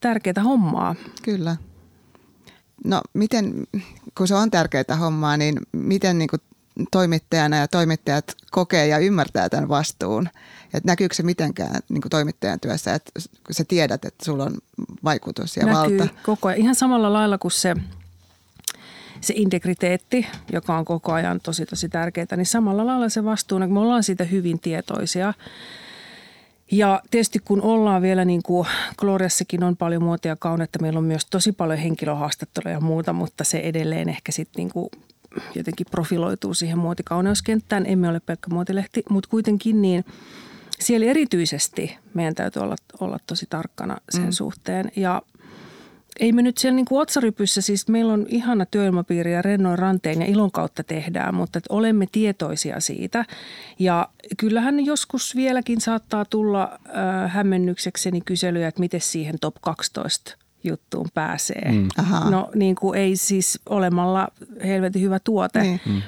tärkeää 0.00 0.42
hommaa. 0.44 0.94
Kyllä. 1.22 1.56
No 2.84 3.00
miten, 3.14 3.66
kun 4.18 4.28
se 4.28 4.34
on 4.34 4.50
tärkeää 4.50 4.96
hommaa, 5.00 5.36
niin 5.36 5.56
miten 5.72 6.18
niin 6.18 6.28
kuin 6.28 6.40
toimittajana 6.90 7.56
ja 7.56 7.68
toimittajat 7.68 8.34
kokee 8.50 8.86
ja 8.86 8.98
ymmärtää 8.98 9.48
tämän 9.48 9.68
vastuun? 9.68 10.28
Et 10.74 10.84
näkyykö 10.84 11.14
se 11.14 11.22
mitenkään 11.22 11.80
niin 11.88 12.00
kuin 12.00 12.10
toimittajan 12.10 12.60
työssä, 12.60 12.94
että 12.94 13.10
kun 13.46 13.54
sä 13.54 13.64
tiedät, 13.68 14.04
että 14.04 14.24
sulla 14.24 14.44
on 14.44 14.54
vaikutus 15.04 15.56
ja 15.56 15.66
Näkyy 15.66 15.98
valta? 15.98 16.14
koko 16.22 16.48
ajan. 16.48 16.60
Ihan 16.60 16.74
samalla 16.74 17.12
lailla 17.12 17.38
kuin 17.38 17.52
se, 17.52 17.74
se 19.20 19.34
integriteetti, 19.36 20.26
joka 20.52 20.78
on 20.78 20.84
koko 20.84 21.12
ajan 21.12 21.40
tosi 21.40 21.66
tosi 21.66 21.88
tärkeää, 21.88 22.36
niin 22.36 22.46
samalla 22.46 22.86
lailla 22.86 23.08
se 23.08 23.24
vastuu, 23.24 23.58
kun 23.58 23.72
me 23.72 23.80
ollaan 23.80 24.02
siitä 24.02 24.24
hyvin 24.24 24.60
tietoisia. 24.60 25.34
Ja 26.72 27.02
tietysti 27.10 27.38
kun 27.38 27.62
ollaan 27.62 28.02
vielä 28.02 28.24
niin 28.24 28.42
kuin 28.42 28.68
Gloriassakin 28.98 29.64
on 29.64 29.76
paljon 29.76 30.02
muotia 30.02 30.36
kaunetta, 30.36 30.78
meillä 30.82 30.98
on 30.98 31.04
myös 31.04 31.26
tosi 31.30 31.52
paljon 31.52 31.78
henkilöhaastatteluja 31.78 32.74
ja 32.74 32.80
muuta, 32.80 33.12
mutta 33.12 33.44
se 33.44 33.58
edelleen 33.58 34.08
ehkä 34.08 34.32
sitten 34.32 34.60
niin 34.60 34.70
kuin 34.70 34.88
jotenkin 35.54 35.86
profiloituu 35.90 36.54
siihen 36.54 36.78
muotikauneuskentään. 36.78 37.86
Emme 37.86 38.08
ole 38.08 38.20
pelkkä 38.20 38.50
muotilehti, 38.50 39.02
mutta 39.10 39.30
kuitenkin 39.30 39.82
niin 39.82 40.04
siellä 40.78 41.06
erityisesti 41.06 41.96
meidän 42.14 42.34
täytyy 42.34 42.62
olla, 42.62 42.76
olla 43.00 43.18
tosi 43.26 43.46
tarkkana 43.50 43.96
sen 44.10 44.24
mm. 44.24 44.32
suhteen. 44.32 44.92
Ja 44.96 45.22
ei 46.20 46.32
me 46.32 46.42
nyt 46.42 46.58
siellä 46.58 46.76
niin 46.76 46.86
kuin 46.86 47.00
otsarypyssä, 47.00 47.60
siis 47.60 47.88
meillä 47.88 48.12
on 48.12 48.26
ihana 48.28 48.66
työilmapiiri 48.66 49.32
ja 49.32 49.42
rennoin 49.42 49.78
ranteen 49.78 50.20
ja 50.20 50.26
ilon 50.26 50.50
kautta 50.50 50.84
tehdään, 50.84 51.34
mutta 51.34 51.58
että 51.58 51.74
olemme 51.74 52.06
tietoisia 52.12 52.80
siitä. 52.80 53.24
Ja 53.78 54.08
kyllähän 54.36 54.86
joskus 54.86 55.36
vieläkin 55.36 55.80
saattaa 55.80 56.24
tulla 56.24 56.62
äh, 56.62 57.32
hämmennyksekseni 57.32 58.20
kyselyjä, 58.20 58.68
että 58.68 58.80
miten 58.80 59.00
siihen 59.00 59.34
top 59.40 59.54
12 59.60 60.36
juttuun 60.64 61.08
pääsee. 61.14 61.72
Mm. 61.72 61.88
No 62.30 62.50
niin 62.54 62.74
kuin 62.74 62.98
ei 62.98 63.16
siis 63.16 63.60
olemalla 63.68 64.28
helvetin 64.64 65.02
hyvä 65.02 65.18
tuote. 65.18 65.60
Niin. 65.60 65.80
Mm. 65.86 66.02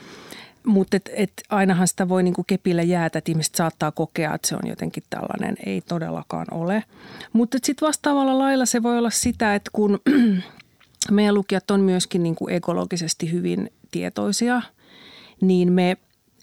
Mutta 0.67 0.97
et, 0.97 1.11
et 1.13 1.33
ainahan 1.49 1.89
sitä 1.89 2.09
voi 2.09 2.23
niinku 2.23 2.45
kepillä 2.45 2.83
jäätä, 2.83 3.19
että 3.19 3.33
ihmiset 3.33 3.55
saattaa 3.55 3.93
kokea, 3.93 4.35
että 4.35 4.49
se 4.49 4.55
on 4.57 4.69
jotenkin 4.69 5.03
tällainen. 5.11 5.57
Ei 5.67 5.81
todellakaan 5.81 6.47
ole. 6.51 6.85
Mutta 7.33 7.59
sitten 7.63 7.87
vastaavalla 7.87 8.39
lailla 8.39 8.67
se 8.67 8.83
voi 8.83 8.99
olla 8.99 9.11
sitä, 9.11 9.55
että 9.55 9.71
kun 9.73 10.01
meidän 11.11 11.35
lukijat 11.35 11.71
on 11.71 11.81
myöskin 11.81 12.23
niinku 12.23 12.49
ekologisesti 12.49 13.33
hyvin 13.33 13.71
tietoisia, 13.91 14.63
niin 15.41 15.73
me 15.73 15.97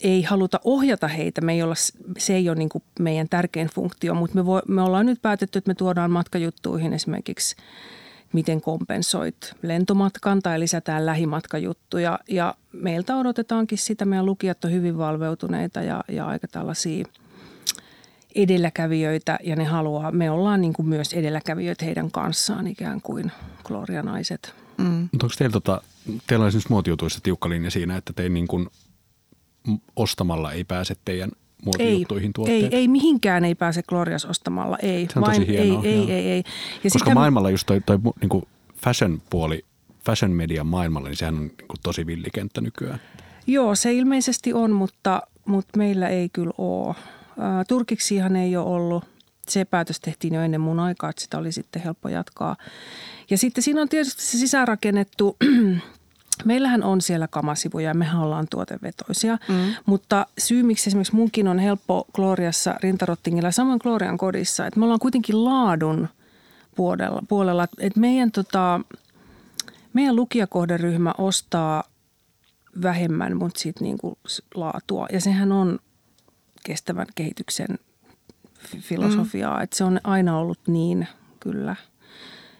ei 0.04 0.24
haluta 0.24 0.60
ohjata 0.64 1.08
heitä. 1.08 1.42
Me 1.42 1.54
ei 1.54 1.64
olla, 1.64 1.76
se 2.18 2.36
ei 2.36 2.50
ole 2.50 2.58
niinku 2.58 2.84
meidän 3.00 3.30
tärkein 3.30 3.68
funktio, 3.68 4.14
mutta 4.14 4.44
me, 4.44 4.44
me 4.68 4.82
ollaan 4.82 5.06
nyt 5.06 5.22
päätetty, 5.22 5.58
että 5.60 5.70
me 5.70 5.76
tuodaan 5.76 6.12
matkajuttuihin 6.12 6.94
esimerkiksi– 6.94 7.56
miten 8.34 8.62
kompensoit 8.62 9.54
lentomatkan 9.62 10.42
tai 10.42 10.60
lisätään 10.60 11.06
lähimatkajuttuja. 11.06 12.20
Ja 12.28 12.56
meiltä 12.72 13.16
odotetaankin 13.16 13.78
sitä, 13.78 14.06
meidän 14.06 14.26
lukijat 14.26 14.66
on 14.66 14.72
hyvin 14.72 14.98
valveutuneita 14.98 15.82
ja, 15.82 16.04
ja 16.08 16.26
aika 16.28 16.48
tällaisia 16.48 17.06
edelläkävijöitä 18.36 19.40
ja 19.44 19.56
ne 19.56 19.64
haluaa, 19.64 20.12
me 20.12 20.32
ollaan 20.32 20.62
niin 20.62 20.74
kuin 20.74 20.88
myös 20.88 21.14
edelläkävijöitä 21.14 21.86
heidän 21.86 22.12
kanssaan 22.12 22.68
ikään 22.68 23.02
kuin 23.02 23.32
Gloria-naiset. 23.64 24.54
Mm. 24.78 25.10
Onko 25.14 25.28
teillä, 25.38 25.54
tota, 25.54 25.82
teillä 26.28 26.44
on 26.44 26.48
esimerkiksi 26.48 26.72
muotijutuissa 26.72 27.20
tiukka 27.24 27.50
linja 27.50 27.72
siinä, 27.72 27.98
että 27.98 28.14
te 28.14 28.30
niin 28.30 28.48
kuin 28.48 28.68
ostamalla 29.96 30.52
ei 30.52 30.64
pääse 30.64 30.96
teidän 31.06 31.32
muotijuttuihin 31.66 32.32
ei, 32.48 32.54
Ei, 32.54 32.70
ei 32.72 32.88
mihinkään 32.88 33.46
ei 33.46 33.56
pääse 33.56 33.84
Glorias 33.84 34.26
ostamalla, 34.26 34.78
ei. 34.82 35.08
Se 35.14 35.20
on 35.20 35.22
Vain, 35.22 35.42
tosi 35.42 35.52
hienoa. 35.52 35.84
Ei, 35.84 35.92
ei, 35.92 36.12
ei, 36.12 36.32
ei. 36.32 36.44
Ja 36.84 36.90
Koska 36.92 37.14
maailmalla 37.14 37.50
just 37.50 37.66
toi, 37.66 37.82
toi 37.86 38.00
niin 38.22 38.44
fashion-puoli, 38.86 39.66
fashion 40.06 40.32
median 40.32 40.68
maailmalla, 40.68 41.08
niin 41.08 41.18
sehän 41.18 41.36
on 41.36 41.42
niin 41.42 41.68
kuin 41.68 41.80
tosi 41.84 42.06
villikenttä 42.06 42.62
nykyään. 42.62 43.02
Joo, 43.48 43.76
se 43.76 43.94
ilmeisesti 43.94 44.54
on, 44.54 44.72
mutta, 44.72 45.22
mutta 45.46 45.78
meillä 45.78 46.08
ei 46.08 46.30
kyllä 46.30 46.54
ole. 46.58 46.96
Turkiksihan 47.68 48.36
ei 48.36 48.58
ole 48.58 48.66
ollut. 48.66 49.04
Se 49.48 49.66
päätös 49.66 50.00
tehtiin 50.00 50.34
jo 50.34 50.42
ennen 50.42 50.62
mun 50.62 50.80
aikaa, 50.80 51.10
että 51.10 51.22
sitä 51.22 51.38
oli 51.38 51.52
sitten 51.52 51.82
helppo 51.82 52.10
jatkaa. 52.10 52.56
Ja 53.30 53.38
sitten 53.38 53.64
siinä 53.64 53.82
on 53.82 53.90
tietysti 53.90 54.22
se 54.22 54.38
sisäänrakennettu 54.38 55.38
Meillähän 56.46 56.84
on 56.84 57.02
siellä 57.02 57.28
kamasivuja 57.28 57.88
ja 57.88 57.94
mehän 57.94 58.22
ollaan 58.22 58.48
tuotevetoisia, 58.50 59.38
mm. 59.48 59.74
mutta 59.86 60.26
syy 60.38 60.64
miksi 60.64 60.90
esimerkiksi 60.90 61.16
munkin 61.16 61.48
on 61.48 61.60
helppo 61.60 62.08
Gloriassa, 62.14 62.76
Rintarottingilla, 62.84 63.52
samoin 63.52 63.80
Glorian 63.84 64.18
kodissa, 64.18 64.68
että 64.68 64.80
me 64.80 64.86
ollaan 64.86 65.00
kuitenkin 65.00 65.46
laadun 65.46 66.10
puolella, 66.76 67.24
puolella. 67.28 67.68
Että 67.78 68.00
meidän, 68.00 68.32
tota, 68.32 68.82
meidän 69.94 70.16
lukijakohderyhmä 70.16 71.14
ostaa 71.18 71.84
vähemmän, 72.82 73.38
mutta 73.38 73.60
sitten 73.60 73.86
niinku 73.86 74.18
laatua. 74.56 75.08
Ja 75.12 75.22
sehän 75.22 75.52
on 75.52 75.80
kestävän 76.66 77.08
kehityksen 77.16 77.80
filosofiaa, 78.80 79.58
mm. 79.58 79.64
että 79.64 79.78
se 79.78 79.84
on 79.84 80.00
aina 80.04 80.38
ollut 80.38 80.60
niin 80.68 81.08
kyllä– 81.40 81.76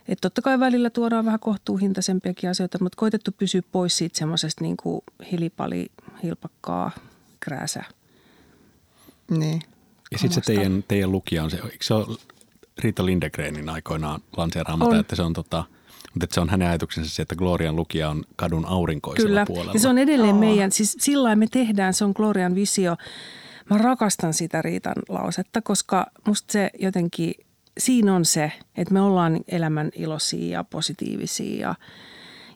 että 0.10 0.22
totta 0.22 0.42
kai 0.42 0.60
välillä 0.60 0.90
tuodaan 0.90 1.26
vähän 1.26 1.40
kohtuuhintaisempiakin 1.40 2.50
asioita, 2.50 2.78
mutta 2.82 2.96
koitettu 2.96 3.32
pysyä 3.32 3.62
pois 3.72 3.98
siitä 3.98 4.20
semmoisesta 4.20 4.64
niin 4.64 4.78
kuin 4.78 5.02
hilipali, 5.32 5.92
hilpakkaa, 6.24 6.92
krääsä. 7.40 7.84
Niin. 9.32 9.62
Ja 10.12 10.18
sitten 10.18 10.34
se 10.34 10.42
teidän, 10.42 10.84
teidän 10.88 11.12
lukija 11.12 11.44
on 11.44 11.52
se, 11.52 11.58
eikö 11.58 11.78
se 11.82 11.94
ole 11.94 12.18
Riita 12.84 13.06
Lindegrenin 13.06 13.70
aikoinaan 13.70 14.22
lanseeraamata, 14.38 15.00
että 15.00 15.16
se 15.16 15.22
on 15.22 15.34
tota, 15.34 15.64
mutta 16.14 16.24
että 16.24 16.34
se 16.34 16.40
on 16.40 16.50
hänen 16.50 16.68
ajatuksensa 16.68 17.16
se, 17.16 17.22
että 17.22 17.36
Glorian 17.36 17.76
lukija 17.76 18.10
on 18.10 18.24
kadun 18.36 18.66
aurinkoisella 18.66 19.30
Kyllä. 19.30 19.46
puolella. 19.46 19.74
ja 19.74 19.80
se 19.80 19.88
on 19.88 19.98
edelleen 19.98 20.36
oh. 20.36 20.40
meidän, 20.40 20.72
siis 20.72 20.98
sillä 21.00 21.36
me 21.36 21.48
tehdään, 21.52 21.94
se 21.94 22.06
on 22.06 22.14
Glorian 22.16 22.56
visio. 22.56 22.96
Mä 23.70 23.78
rakastan 23.78 24.34
sitä 24.34 24.62
Riitan 24.62 24.96
lausetta, 25.10 25.62
koska 25.62 26.06
musta 26.28 26.52
se 26.52 26.70
jotenkin– 26.80 27.34
siinä 27.80 28.16
on 28.16 28.26
se, 28.26 28.52
että 28.78 28.94
me 28.94 29.02
ollaan 29.02 29.40
elämän 29.48 29.90
iloisia 29.96 30.54
ja 30.54 30.64
positiivisia 30.64 31.60
ja, 31.68 31.76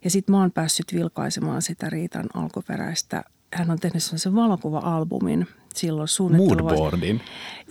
ja 0.03 0.09
sitten 0.09 0.35
mä 0.35 0.41
oon 0.41 0.51
päässyt 0.51 0.85
vilkaisemaan 0.93 1.61
sitä 1.61 1.89
Riitan 1.89 2.29
alkuperäistä. 2.33 3.23
Hän 3.53 3.71
on 3.71 3.79
tehnyt 3.79 4.03
sellaisen 4.03 4.35
valokuva-albumin 4.35 5.47
silloin 5.75 6.07
Moodboardin? 6.37 7.21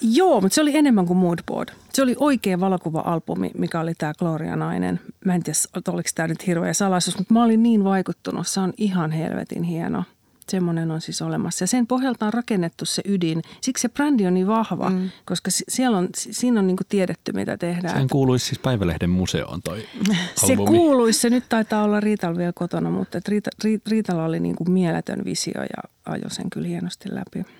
Joo, 0.01 0.41
mutta 0.41 0.55
se 0.55 0.61
oli 0.61 0.77
enemmän 0.77 1.07
kuin 1.07 1.17
moodboard. 1.17 1.69
Se 1.93 2.03
oli 2.03 2.17
oikea 2.19 2.61
valokuva-albumi, 2.61 3.51
mikä 3.59 3.81
oli 3.81 3.95
tämä 3.95 4.13
Gloria 4.19 4.57
Nainen. 4.57 5.01
Mä 5.25 5.35
en 5.35 5.43
tiedä, 5.43 5.59
oliko 5.93 6.09
tämä 6.15 6.29
nyt 6.29 6.47
hirveä 6.47 6.73
salaisuus, 6.73 7.19
mutta 7.19 7.35
mä 7.35 7.45
olin 7.45 7.63
niin 7.63 7.85
vaikuttunut. 7.85 8.47
Se 8.47 8.61
on 8.61 8.73
ihan 8.77 9.11
helvetin 9.11 9.63
hieno. 9.63 10.05
Semmoinen 10.49 10.91
on 10.91 11.01
siis 11.01 11.23
olemassa. 11.23 11.63
Ja 11.63 11.67
sen 11.67 11.87
pohjalta 11.87 12.27
on 12.27 12.33
rakennettu 12.33 12.85
se 12.85 13.03
ydin. 13.05 13.43
Siksi 13.61 13.83
se 13.83 13.89
brändi 13.89 14.27
on 14.27 14.35
niin 14.35 14.47
vahva, 14.47 14.91
mm. 14.91 15.11
koska 15.25 15.51
siellä 15.69 15.99
on, 15.99 16.09
siinä 16.15 16.61
on 16.61 16.67
niin 16.67 16.77
tiedetty, 16.89 17.33
mitä 17.33 17.59
tehdään. 17.59 17.99
Sen 17.99 18.09
kuuluisi 18.09 18.47
siis 18.47 18.59
Päivälehden 18.59 19.11
museoon 19.11 19.63
toi 19.63 19.87
Se 20.47 20.57
kuuluisi. 20.57 21.21
Se 21.21 21.31
nyt 21.31 21.45
taitaa 21.49 21.85
olla 21.85 22.01
Riitalla 22.01 22.39
vielä 22.39 22.53
kotona, 22.53 22.91
mutta 22.91 23.21
Riita, 23.29 23.51
Riitalla 23.87 24.25
oli 24.25 24.41
niin 24.41 24.57
kuin 24.57 24.71
mieletön 24.71 25.25
visio 25.25 25.63
ja 25.63 25.91
ajoi 26.07 26.31
sen 26.31 26.51
kyllä 26.51 26.69
hienosti 26.69 27.09
läpi. 27.15 27.53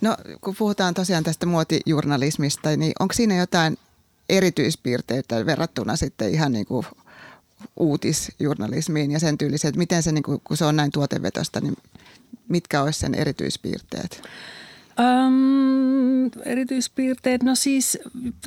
No 0.00 0.16
kun 0.40 0.54
puhutaan 0.58 0.94
tosiaan 0.94 1.24
tästä 1.24 1.46
muotijournalismista, 1.46 2.76
niin 2.76 2.92
onko 3.00 3.14
siinä 3.14 3.36
jotain 3.36 3.78
erityispiirteitä 4.28 5.46
verrattuna 5.46 5.96
sitten 5.96 6.30
ihan 6.30 6.52
niin 6.52 6.66
kuin– 6.66 6.86
uutisjournalismiin 7.76 9.10
ja 9.10 9.20
sen 9.20 9.38
tyyliseen, 9.38 9.68
että 9.68 9.78
miten 9.78 10.02
se, 10.02 10.12
niin 10.12 10.22
kun 10.22 10.56
se 10.56 10.64
on 10.64 10.76
näin 10.76 10.90
tuotevetosta, 10.90 11.60
niin 11.60 11.76
mitkä 12.48 12.82
olisi 12.82 13.00
sen 13.00 13.14
erityispiirteet? 13.14 14.22
Öm, 15.00 16.30
erityispiirteet, 16.44 17.42
no 17.42 17.54
siis 17.54 17.98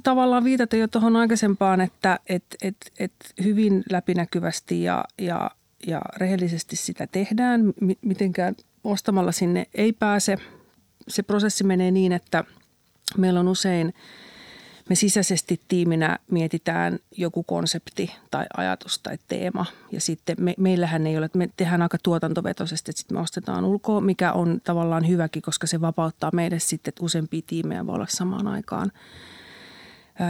tavallaan 0.04 0.44
viitata 0.44 0.76
jo 0.76 0.88
tuohon 0.88 1.16
aikaisempaan, 1.16 1.82
että 1.82 2.20
et, 2.28 2.44
et, 2.62 2.76
et 3.00 3.14
hyvin 3.44 3.84
läpinäkyvästi 3.92 4.84
ja, 4.84 5.06
ja, 5.18 5.52
ja 5.88 6.02
rehellisesti 6.18 6.76
sitä 6.76 7.08
tehdään. 7.08 7.74
Mitenkään 8.02 8.56
ostamalla 8.84 9.32
sinne 9.32 9.68
ei 9.76 9.94
pääse. 9.94 10.38
Se 11.08 11.24
prosessi 11.24 11.64
menee 11.64 11.92
niin, 11.92 12.12
että 12.12 12.44
meillä 13.18 13.40
on 13.40 13.48
usein– 13.48 13.94
me 14.90 14.96
sisäisesti 14.96 15.62
tiiminä 15.68 16.20
mietitään 16.32 17.00
joku 17.18 17.44
konsepti 17.44 18.12
tai 18.32 18.46
ajatus 18.58 19.00
tai 19.00 19.18
teema. 19.28 19.66
Ja 19.92 20.02
sitten 20.02 20.38
me, 20.40 20.54
meillähän 20.58 21.08
ei 21.08 21.18
ole, 21.18 21.30
me 21.34 21.50
tehdään 21.58 21.82
aika 21.82 21.98
tuotantovetoisesti, 22.04 22.92
että 22.92 23.00
sitten 23.00 23.18
me 23.18 23.22
ostetaan 23.22 23.66
ulkoa, 23.66 24.02
mikä 24.02 24.34
on 24.34 24.62
tavallaan 24.64 25.08
hyväkin, 25.08 25.42
koska 25.42 25.68
se 25.68 25.82
vapauttaa 25.82 26.30
meille 26.34 26.60
sitten, 26.60 26.92
että 26.92 27.06
useampia 27.06 27.42
tiimejä 27.48 27.88
voi 27.88 27.96
olla 27.96 28.08
samaan 28.10 28.48
aikaan 28.48 28.92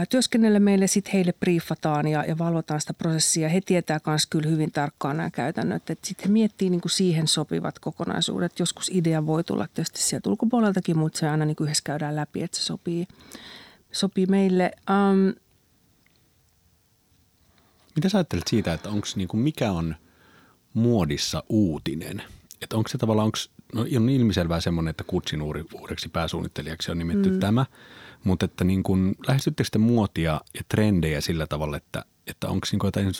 työskennellä 0.08 0.60
meille, 0.60 0.86
sitten 0.86 1.12
heille 1.12 1.32
briefataan 1.32 2.08
ja, 2.08 2.24
ja 2.24 2.38
valvotaan 2.38 2.80
sitä 2.80 2.94
prosessia. 2.94 3.48
He 3.48 3.60
tietää 3.60 4.00
myös 4.06 4.26
kyllä 4.26 4.48
hyvin 4.48 4.72
tarkkaan 4.72 5.16
nämä 5.16 5.30
käytännöt, 5.30 5.82
sitten 5.86 6.28
he 6.28 6.32
miettii 6.32 6.70
niin 6.70 6.80
kuin 6.80 6.92
siihen 6.92 7.28
sopivat 7.28 7.78
kokonaisuudet. 7.78 8.58
Joskus 8.58 8.90
idea 8.94 9.26
voi 9.26 9.44
tulla 9.44 9.68
tietysti 9.74 10.00
sieltä 10.00 10.30
ulkopuoleltakin, 10.30 10.98
mutta 10.98 11.18
se 11.18 11.28
aina 11.28 11.44
niin 11.44 11.56
kuin 11.56 11.66
yhdessä 11.66 11.82
käydään 11.84 12.16
läpi, 12.16 12.42
että 12.42 12.56
se 12.56 12.62
sopii 12.62 13.06
sopii 13.92 14.26
meille. 14.26 14.70
Um, 14.90 15.34
Mitä 17.96 18.08
sä 18.08 18.18
ajattelet 18.18 18.48
siitä, 18.48 18.72
että 18.72 18.88
onko 18.88 19.06
niinku, 19.16 19.36
mikä 19.36 19.72
on 19.72 19.96
muodissa 20.74 21.42
uutinen? 21.48 22.22
Että 22.62 22.76
onko 22.76 22.88
se 22.88 22.98
tavallaan, 22.98 23.26
onko, 23.26 23.38
no 23.74 23.80
on 23.96 24.08
ilmiselvää 24.08 24.60
semmoinen, 24.60 24.90
että 24.90 25.04
kutsin 25.04 25.42
uudeksi 25.42 26.08
pääsuunnittelijaksi 26.08 26.90
on 26.90 26.98
nimetty 26.98 27.30
mm. 27.30 27.40
tämä, 27.40 27.66
mutta 28.24 28.44
että 28.44 28.64
niin 28.64 28.82
kuin, 28.82 29.14
lähestyttekö 29.26 29.68
te 29.72 29.78
muotia 29.78 30.40
ja 30.54 30.60
trendejä 30.68 31.20
sillä 31.20 31.46
tavalla, 31.46 31.76
että, 31.76 32.04
että 32.26 32.48
onko 32.48 32.66
niin 32.72 32.80
jotain, 32.84 33.12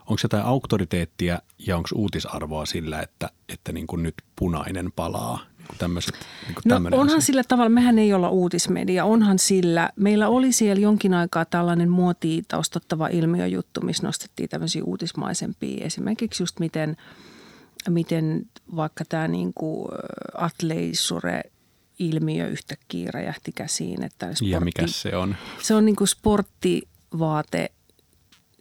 onko 0.00 0.20
jotain 0.22 0.44
auktoriteettia 0.44 1.38
ja 1.58 1.76
onko 1.76 1.88
uutisarvoa 1.94 2.66
sillä, 2.66 3.02
että, 3.02 3.30
että 3.48 3.72
niin 3.72 3.86
kuin 3.86 4.02
nyt 4.02 4.14
punainen 4.36 4.92
palaa 4.96 5.53
tämmöiset, 5.78 6.14
niin 6.48 6.56
no 6.64 6.76
onhan 6.76 7.08
asia. 7.08 7.20
sillä 7.20 7.42
tavalla, 7.48 7.68
mehän 7.68 7.98
ei 7.98 8.12
olla 8.12 8.30
uutismedia, 8.30 9.04
onhan 9.04 9.38
sillä. 9.38 9.90
Meillä 9.96 10.28
oli 10.28 10.52
siellä 10.52 10.82
jonkin 10.82 11.14
aikaa 11.14 11.44
tällainen 11.44 11.90
muotitaustattava 11.90 13.08
ilmiöjuttu, 13.08 13.80
missä 13.80 14.06
nostettiin 14.06 14.48
tämmöisiä 14.48 14.84
uutismaisempia. 14.84 15.84
Esimerkiksi 15.84 16.42
just 16.42 16.60
miten, 16.60 16.96
miten 17.88 18.46
vaikka 18.76 19.04
tämä 19.04 19.28
niin 19.28 19.52
kuin 19.54 19.88
atleisure 20.34 21.40
ilmiö 21.98 22.48
yhtäkkiä 22.48 23.10
räjähti 23.14 23.52
käsiin. 23.52 24.02
Että 24.02 24.26
sportti, 24.26 24.50
ja 24.50 24.60
mikä 24.60 24.86
se 24.86 25.16
on? 25.16 25.36
Se 25.62 25.74
on 25.74 25.84
niin 25.84 25.96
kuin 25.96 26.08
sporttivaate 26.08 27.70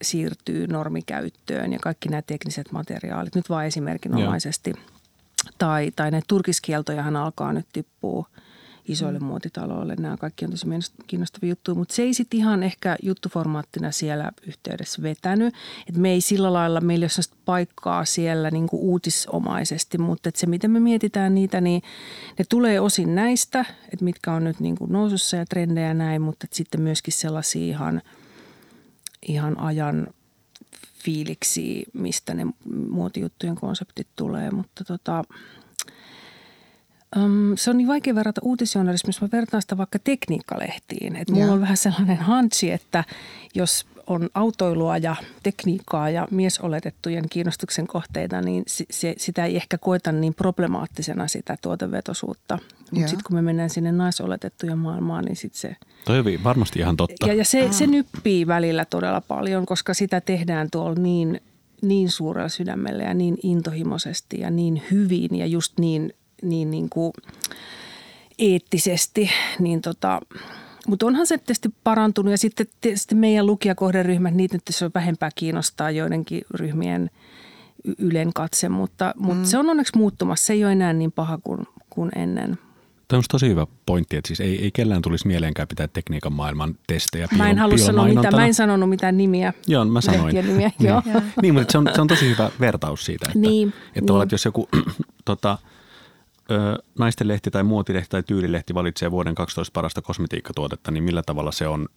siirtyy 0.01 0.67
normikäyttöön 0.67 1.73
ja 1.73 1.79
kaikki 1.79 2.09
nämä 2.09 2.21
tekniset 2.21 2.71
materiaalit, 2.71 3.35
nyt 3.35 3.49
vain 3.49 3.67
esimerkinomaisesti. 3.67 4.73
Tai, 5.63 5.91
tai 5.95 6.11
ne 6.11 6.21
turkiskieltojahan 6.27 7.15
alkaa 7.15 7.53
nyt 7.53 7.65
tippua 7.73 8.25
isoille 8.85 9.19
mm. 9.19 9.25
muotitaloille. 9.25 9.95
Nämä 9.95 10.17
kaikki 10.17 10.45
on 10.45 10.51
tosi 10.51 10.65
kiinnostavia 11.07 11.49
juttuja, 11.49 11.75
mutta 11.75 11.95
se 11.95 12.01
ei 12.01 12.13
sitten 12.13 12.39
ihan 12.39 12.63
ehkä 12.63 12.95
juttuformaattina 13.03 13.91
siellä 13.91 14.31
yhteydessä 14.47 15.01
vetänyt. 15.01 15.53
Et 15.89 15.97
me 15.97 16.11
ei 16.11 16.21
sillä 16.21 16.53
lailla, 16.53 16.81
meillä 16.81 17.05
ei 17.05 17.09
ole 17.17 17.37
paikkaa 17.45 18.05
siellä 18.05 18.51
niin 18.51 18.67
kuin 18.67 18.81
uutisomaisesti, 18.81 19.97
mutta 19.97 20.29
et 20.29 20.35
se 20.35 20.47
miten 20.47 20.71
me 20.71 20.79
mietitään 20.79 21.35
niitä, 21.35 21.61
niin 21.61 21.81
ne 22.39 22.45
tulee 22.49 22.79
osin 22.79 23.15
näistä, 23.15 23.65
että 23.93 24.05
mitkä 24.05 24.33
on 24.33 24.43
nyt 24.43 24.59
niin 24.59 24.77
kuin 24.77 24.91
nousussa 24.91 25.37
ja 25.37 25.45
trendejä 25.45 25.87
ja 25.87 25.93
näin, 25.93 26.21
mutta 26.21 26.47
sitten 26.51 26.81
myöskin 26.81 27.13
sellaisia 27.13 27.65
ihan, 27.65 28.01
ihan 29.27 29.59
ajan 29.59 30.07
fiiliksi, 31.03 31.83
mistä 31.93 32.33
ne 32.33 32.45
muotijuttujen 32.89 33.55
konseptit 33.55 34.07
tulee, 34.15 34.51
mutta 34.51 34.83
tota, 34.83 35.23
Um, 37.17 37.57
se 37.57 37.69
on 37.69 37.77
niin 37.77 37.87
vaikea 37.87 38.15
verrata 38.15 38.41
uutisjournalismissa. 38.43 39.25
Mä 39.25 39.29
vertaan 39.31 39.61
sitä 39.61 39.77
vaikka 39.77 39.99
tekniikkalehtiin. 39.99 41.15
Et 41.15 41.29
mulla 41.29 41.53
on 41.53 41.61
vähän 41.61 41.77
sellainen 41.77 42.17
hansi, 42.17 42.71
että 42.71 43.03
jos 43.55 43.85
on 44.07 44.29
autoilua 44.33 44.97
ja 44.97 45.15
tekniikkaa 45.43 46.09
ja 46.09 46.27
miesoletettujen 46.31 47.29
kiinnostuksen 47.29 47.87
kohteita, 47.87 48.41
niin 48.41 48.63
se, 48.67 49.15
sitä 49.17 49.45
ei 49.45 49.55
ehkä 49.55 49.77
koeta 49.77 50.11
niin 50.11 50.33
problemaattisena 50.33 51.27
sitä 51.27 51.57
tuotevetosuutta. 51.61 52.59
Mutta 52.91 53.07
sitten 53.07 53.23
kun 53.27 53.35
me 53.35 53.41
mennään 53.41 53.69
sinne 53.69 53.91
naisoletettujen 53.91 54.77
maailmaan, 54.77 55.25
niin 55.25 55.35
sitten 55.35 55.59
se... 55.59 55.75
Toi 56.05 56.19
on 56.19 56.25
varmasti 56.43 56.79
ihan 56.79 56.97
totta. 56.97 57.27
Ja, 57.27 57.33
ja 57.33 57.45
se, 57.45 57.67
se 57.71 57.87
nyppii 57.87 58.47
välillä 58.47 58.85
todella 58.85 59.21
paljon, 59.21 59.65
koska 59.65 59.93
sitä 59.93 60.21
tehdään 60.21 60.67
tuolla 60.71 60.95
niin, 60.95 61.41
niin 61.81 62.09
suurella 62.09 62.49
sydämellä 62.49 63.03
ja 63.03 63.13
niin 63.13 63.37
intohimoisesti 63.43 64.39
ja 64.39 64.49
niin 64.49 64.81
hyvin 64.91 65.35
ja 65.35 65.45
just 65.45 65.79
niin 65.79 66.13
niin, 66.43 66.71
niin 66.71 66.89
kuin 66.89 67.13
eettisesti, 68.39 69.29
niin 69.59 69.81
tota, 69.81 70.21
mutta 70.87 71.05
onhan 71.05 71.27
se 71.27 71.37
tietysti 71.37 71.69
parantunut 71.83 72.31
ja 72.31 72.37
sitten 72.37 72.67
tietysti 72.81 73.15
meidän 73.15 73.45
lukijakohderyhmät, 73.45 74.33
niitä 74.33 74.55
nyt 74.55 74.63
se 74.69 74.85
on 74.85 74.91
vähempää 74.95 75.29
kiinnostaa 75.35 75.91
joidenkin 75.91 76.41
ryhmien 76.51 77.09
ylen 77.97 78.33
katse, 78.33 78.69
mutta, 78.69 79.13
mutta 79.17 79.39
mm. 79.39 79.45
se 79.45 79.57
on 79.57 79.69
onneksi 79.69 79.97
muuttumassa. 79.97 80.45
Se 80.45 80.53
ei 80.53 80.63
ole 80.63 80.71
enää 80.71 80.93
niin 80.93 81.11
paha 81.11 81.39
kuin, 81.43 81.67
kuin 81.89 82.11
ennen. 82.15 82.57
Tämä 83.07 83.17
on 83.17 83.23
tosi 83.31 83.49
hyvä 83.49 83.67
pointti, 83.85 84.17
että 84.17 84.27
siis 84.27 84.39
ei, 84.39 84.63
ei 84.63 84.71
kellään 84.71 85.01
tulisi 85.01 85.27
mieleenkään 85.27 85.67
pitää 85.67 85.87
tekniikan 85.87 86.33
maailman 86.33 86.75
testejä 86.87 87.27
Mä 87.37 87.49
en 87.49 87.57
halua 87.57 87.77
sanoa 87.77 88.07
mitään, 88.07 88.35
mä 88.35 88.45
en 88.45 88.53
sanonut 88.53 88.89
mitään 88.89 89.17
nimiä. 89.17 89.53
Joo, 89.67 89.85
mä 89.85 90.01
sanoin. 90.01 90.35
Nimiä, 90.35 90.71
niin. 90.79 90.89
joo. 90.89 91.01
niin, 91.41 91.53
mutta 91.53 91.71
se 91.71 91.77
on, 91.77 91.89
se 91.95 92.01
on 92.01 92.07
tosi 92.07 92.29
hyvä 92.29 92.51
vertaus 92.59 93.05
siitä, 93.05 93.25
että, 93.27 93.39
niin, 93.39 93.73
että, 93.95 94.13
niin. 94.13 94.21
että 94.21 94.33
jos 94.33 94.45
joku 94.45 94.69
tota,– 95.25 95.57
ö, 96.51 96.83
naisten 96.99 97.27
lehti 97.27 97.51
tai 97.51 97.63
muotilehti 97.63 98.09
tai 98.09 98.23
tyylilehti 98.23 98.73
valitsee 98.73 99.11
vuoden 99.11 99.35
12 99.35 99.73
parasta 99.73 100.01
kosmetiikkatuotetta, 100.01 100.91
niin 100.91 101.03
millä 101.03 101.23
tavalla 101.25 101.51
se 101.51 101.67
on 101.67 101.87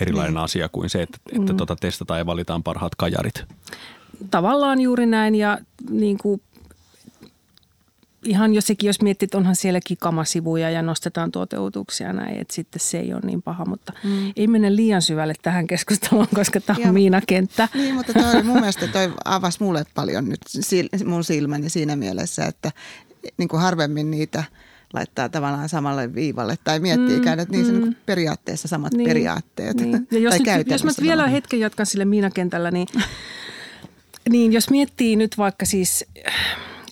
erilainen 0.00 0.34
mm. 0.34 0.42
asia 0.42 0.68
kuin 0.68 0.90
se, 0.90 1.02
että, 1.02 1.18
että 1.32 1.52
mm. 1.52 1.56
tota 1.56 1.76
testataan 1.76 2.20
ja 2.20 2.26
valitaan 2.26 2.62
parhaat 2.62 2.94
kajarit? 2.94 3.44
Tavallaan 4.30 4.80
juuri 4.80 5.06
näin 5.06 5.34
ja 5.34 5.58
niin 5.90 6.18
kuin 6.18 6.42
ihan 8.24 8.54
jossakin, 8.54 8.86
jos 8.86 9.02
miettii, 9.02 9.26
että 9.26 9.38
onhan 9.38 9.56
sielläkin 9.56 9.96
kamasivuja 10.00 10.70
ja 10.70 10.82
nostetaan 10.82 11.32
tuoteutuksia 11.32 12.12
näin, 12.12 12.38
että 12.38 12.54
sitten 12.54 12.80
se 12.80 12.98
ei 12.98 13.12
ole 13.12 13.20
niin 13.24 13.42
paha, 13.42 13.64
mutta 13.64 13.92
mm. 14.04 14.32
ei 14.36 14.46
mene 14.46 14.76
liian 14.76 15.02
syvälle 15.02 15.34
tähän 15.42 15.66
keskusteluun, 15.66 16.28
koska 16.34 16.60
tämä 16.60 16.78
on 16.88 16.94
Miina-kenttä. 16.94 17.68
Niin, 17.74 17.94
mutta 17.94 18.12
toi, 18.12 18.42
mun 18.42 18.58
mielestä 18.58 18.88
toi 18.88 19.12
avasi 19.24 19.62
mulle 19.62 19.84
paljon 19.94 20.28
nyt 20.28 20.40
mun 21.04 21.24
silmäni 21.24 21.70
siinä 21.70 21.96
mielessä, 21.96 22.44
että, 22.44 22.72
niin 23.36 23.48
kuin 23.48 23.62
harvemmin 23.62 24.10
niitä 24.10 24.44
laittaa 24.92 25.28
tavallaan 25.28 25.68
samalle 25.68 26.14
viivalle 26.14 26.58
tai 26.64 26.80
miettiikään, 26.80 27.38
mm, 27.38 27.42
että 27.42 27.56
niissä 27.56 27.72
mm. 27.72 27.80
niin 27.80 27.96
periaatteessa 28.06 28.68
samat 28.68 28.92
niin, 28.92 29.08
periaatteet. 29.08 29.76
Niin. 29.76 30.06
Ja 30.10 30.18
jos, 30.18 30.34
tai 30.44 30.58
nyt, 30.58 30.70
jos 30.70 30.84
mä 30.84 30.90
vielä 31.02 31.20
samaan. 31.20 31.30
hetken 31.30 31.60
jatkan 31.60 31.86
sille 31.86 32.04
Miinakentällä, 32.04 32.70
niin, 32.70 32.88
niin 34.32 34.52
jos 34.52 34.70
miettii 34.70 35.16
nyt 35.16 35.38
vaikka 35.38 35.66
siis 35.66 36.04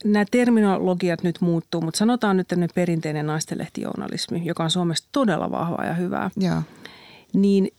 nämä 0.05 0.25
terminologiat 0.31 1.22
nyt 1.22 1.40
muuttuu, 1.40 1.81
mutta 1.81 1.99
sanotaan 1.99 2.37
nyt 2.37 2.49
tämmöinen 2.49 2.75
perinteinen 2.75 3.27
naistenlehtijournalismi, 3.27 4.42
joka 4.44 4.64
on 4.64 4.70
Suomessa 4.70 5.09
todella 5.12 5.51
vahvaa 5.51 5.85
ja 5.85 5.94
hyvää. 5.94 6.31
Ja. 6.37 6.62
Niin 7.33 7.72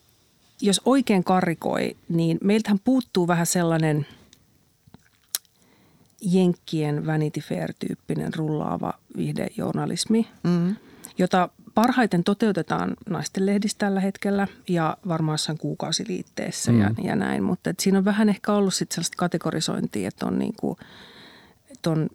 jos 0.62 0.82
oikein 0.86 1.24
karikoi, 1.24 1.96
niin 2.10 2.38
meiltähän 2.44 2.80
puuttuu 2.84 3.28
vähän 3.28 3.46
sellainen– 3.46 4.06
jenkkien 6.22 7.06
Vanity 7.06 7.40
Fair-tyyppinen 7.40 8.34
rullaava 8.34 8.94
viihdejournalismi, 9.18 10.28
mm. 10.44 10.76
jota 11.18 11.50
parhaiten 11.74 12.24
toteutetaan 12.24 12.96
naisten 13.10 13.46
lehdissä 13.46 13.78
tällä 13.78 14.00
hetkellä 14.00 14.48
ja 14.68 14.98
varmaan 15.08 15.34
jossain 15.34 15.58
kuukausiliitteessä 15.58 16.72
mm. 16.72 16.82
ja, 16.82 16.92
ja 17.04 17.16
näin. 17.16 17.44
Mutta 17.44 17.70
et 17.70 17.80
siinä 17.80 17.98
on 17.98 18.06
vähän 18.06 18.30
ehkä 18.30 18.54
ollut 18.54 18.74
sit 18.74 18.92
sellaista 18.92 19.18
kategorisointia, 19.18 20.08
että 20.08 20.26
on, 20.26 20.40
niinku, 20.40 20.78
että 21.72 21.90
on 21.90 22.10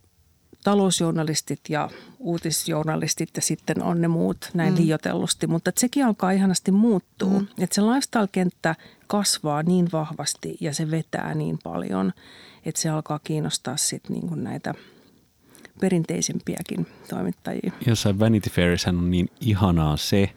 talousjournalistit 0.64 1.60
ja 1.68 1.90
uutisjournalistit 2.18 3.30
ja 3.36 3.42
sitten 3.42 3.82
on 3.82 4.00
ne 4.00 4.08
muut 4.08 4.50
näin 4.54 4.74
mm. 4.74 4.80
liiotellusti. 4.80 5.46
Mutta 5.46 5.68
että 5.68 5.80
sekin 5.80 6.06
alkaa 6.06 6.30
ihanasti 6.30 6.70
muuttua. 6.70 7.38
Mm. 7.38 7.46
Että 7.58 7.74
se 7.74 7.80
lifestyle-kenttä 7.80 8.74
kasvaa 9.06 9.62
niin 9.62 9.88
vahvasti 9.92 10.56
ja 10.60 10.74
se 10.74 10.90
vetää 10.90 11.34
niin 11.34 11.58
paljon– 11.64 12.12
että 12.64 12.80
se 12.80 12.88
alkaa 12.88 13.20
kiinnostaa 13.24 13.76
sitten 13.76 14.16
niin 14.16 14.44
näitä 14.44 14.74
perinteisempiäkin 15.80 16.86
toimittajia. 17.08 17.72
Jossain 17.86 18.18
Vanity 18.18 18.50
Fairissähän 18.50 18.98
on 18.98 19.10
niin 19.10 19.28
ihanaa 19.40 19.96
se, 19.96 20.30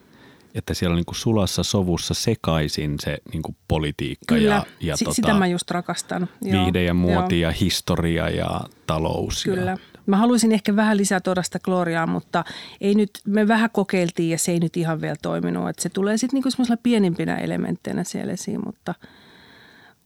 että 0.56 0.74
siellä 0.74 0.94
on 0.94 0.98
niin 0.98 1.06
kuin 1.06 1.16
sulassa 1.16 1.64
sovussa 1.64 2.14
sekaisin 2.14 2.96
se 3.00 3.18
niin 3.34 3.42
kuin 3.42 3.56
politiikka 3.68 4.36
Kyllä. 4.36 4.54
ja, 4.56 4.66
ja 4.80 4.98
S- 4.98 5.00
tota, 5.00 5.14
sitä 5.14 5.34
mä 5.34 5.48
just 5.48 5.72
rakastan. 5.72 6.30
Viihde 6.44 6.84
ja 6.84 6.94
muoti 6.94 7.40
Joo. 7.40 7.50
ja 7.50 7.56
historia 7.62 8.30
ja 8.30 8.62
talous. 8.88 9.44
Kyllä. 9.44 9.72
Ja... 9.72 9.78
Mä 10.06 10.18
haluaisin 10.18 10.52
ehkä 10.52 10.76
vähän 10.76 10.98
lisää 10.98 11.20
tuoda 11.20 11.44
sitä 11.44 11.60
Gloriaa, 11.60 12.08
mutta 12.08 12.44
ei 12.82 12.96
nyt, 12.96 13.10
me 13.26 13.48
vähän 13.48 13.70
kokeiltiin 13.74 14.30
ja 14.30 14.38
se 14.38 14.52
ei 14.52 14.60
nyt 14.60 14.78
ihan 14.78 15.02
vielä 15.02 15.16
toiminut. 15.22 15.70
Että 15.70 15.82
se 15.82 15.90
tulee 15.90 16.18
sitten 16.18 16.38
niinku 16.38 16.52
semmoisella 16.52 16.80
pienimpinä 16.84 17.38
elementteinä 17.38 18.04
siellä 18.04 18.34
esiin, 18.34 18.62
mutta– 18.66 18.96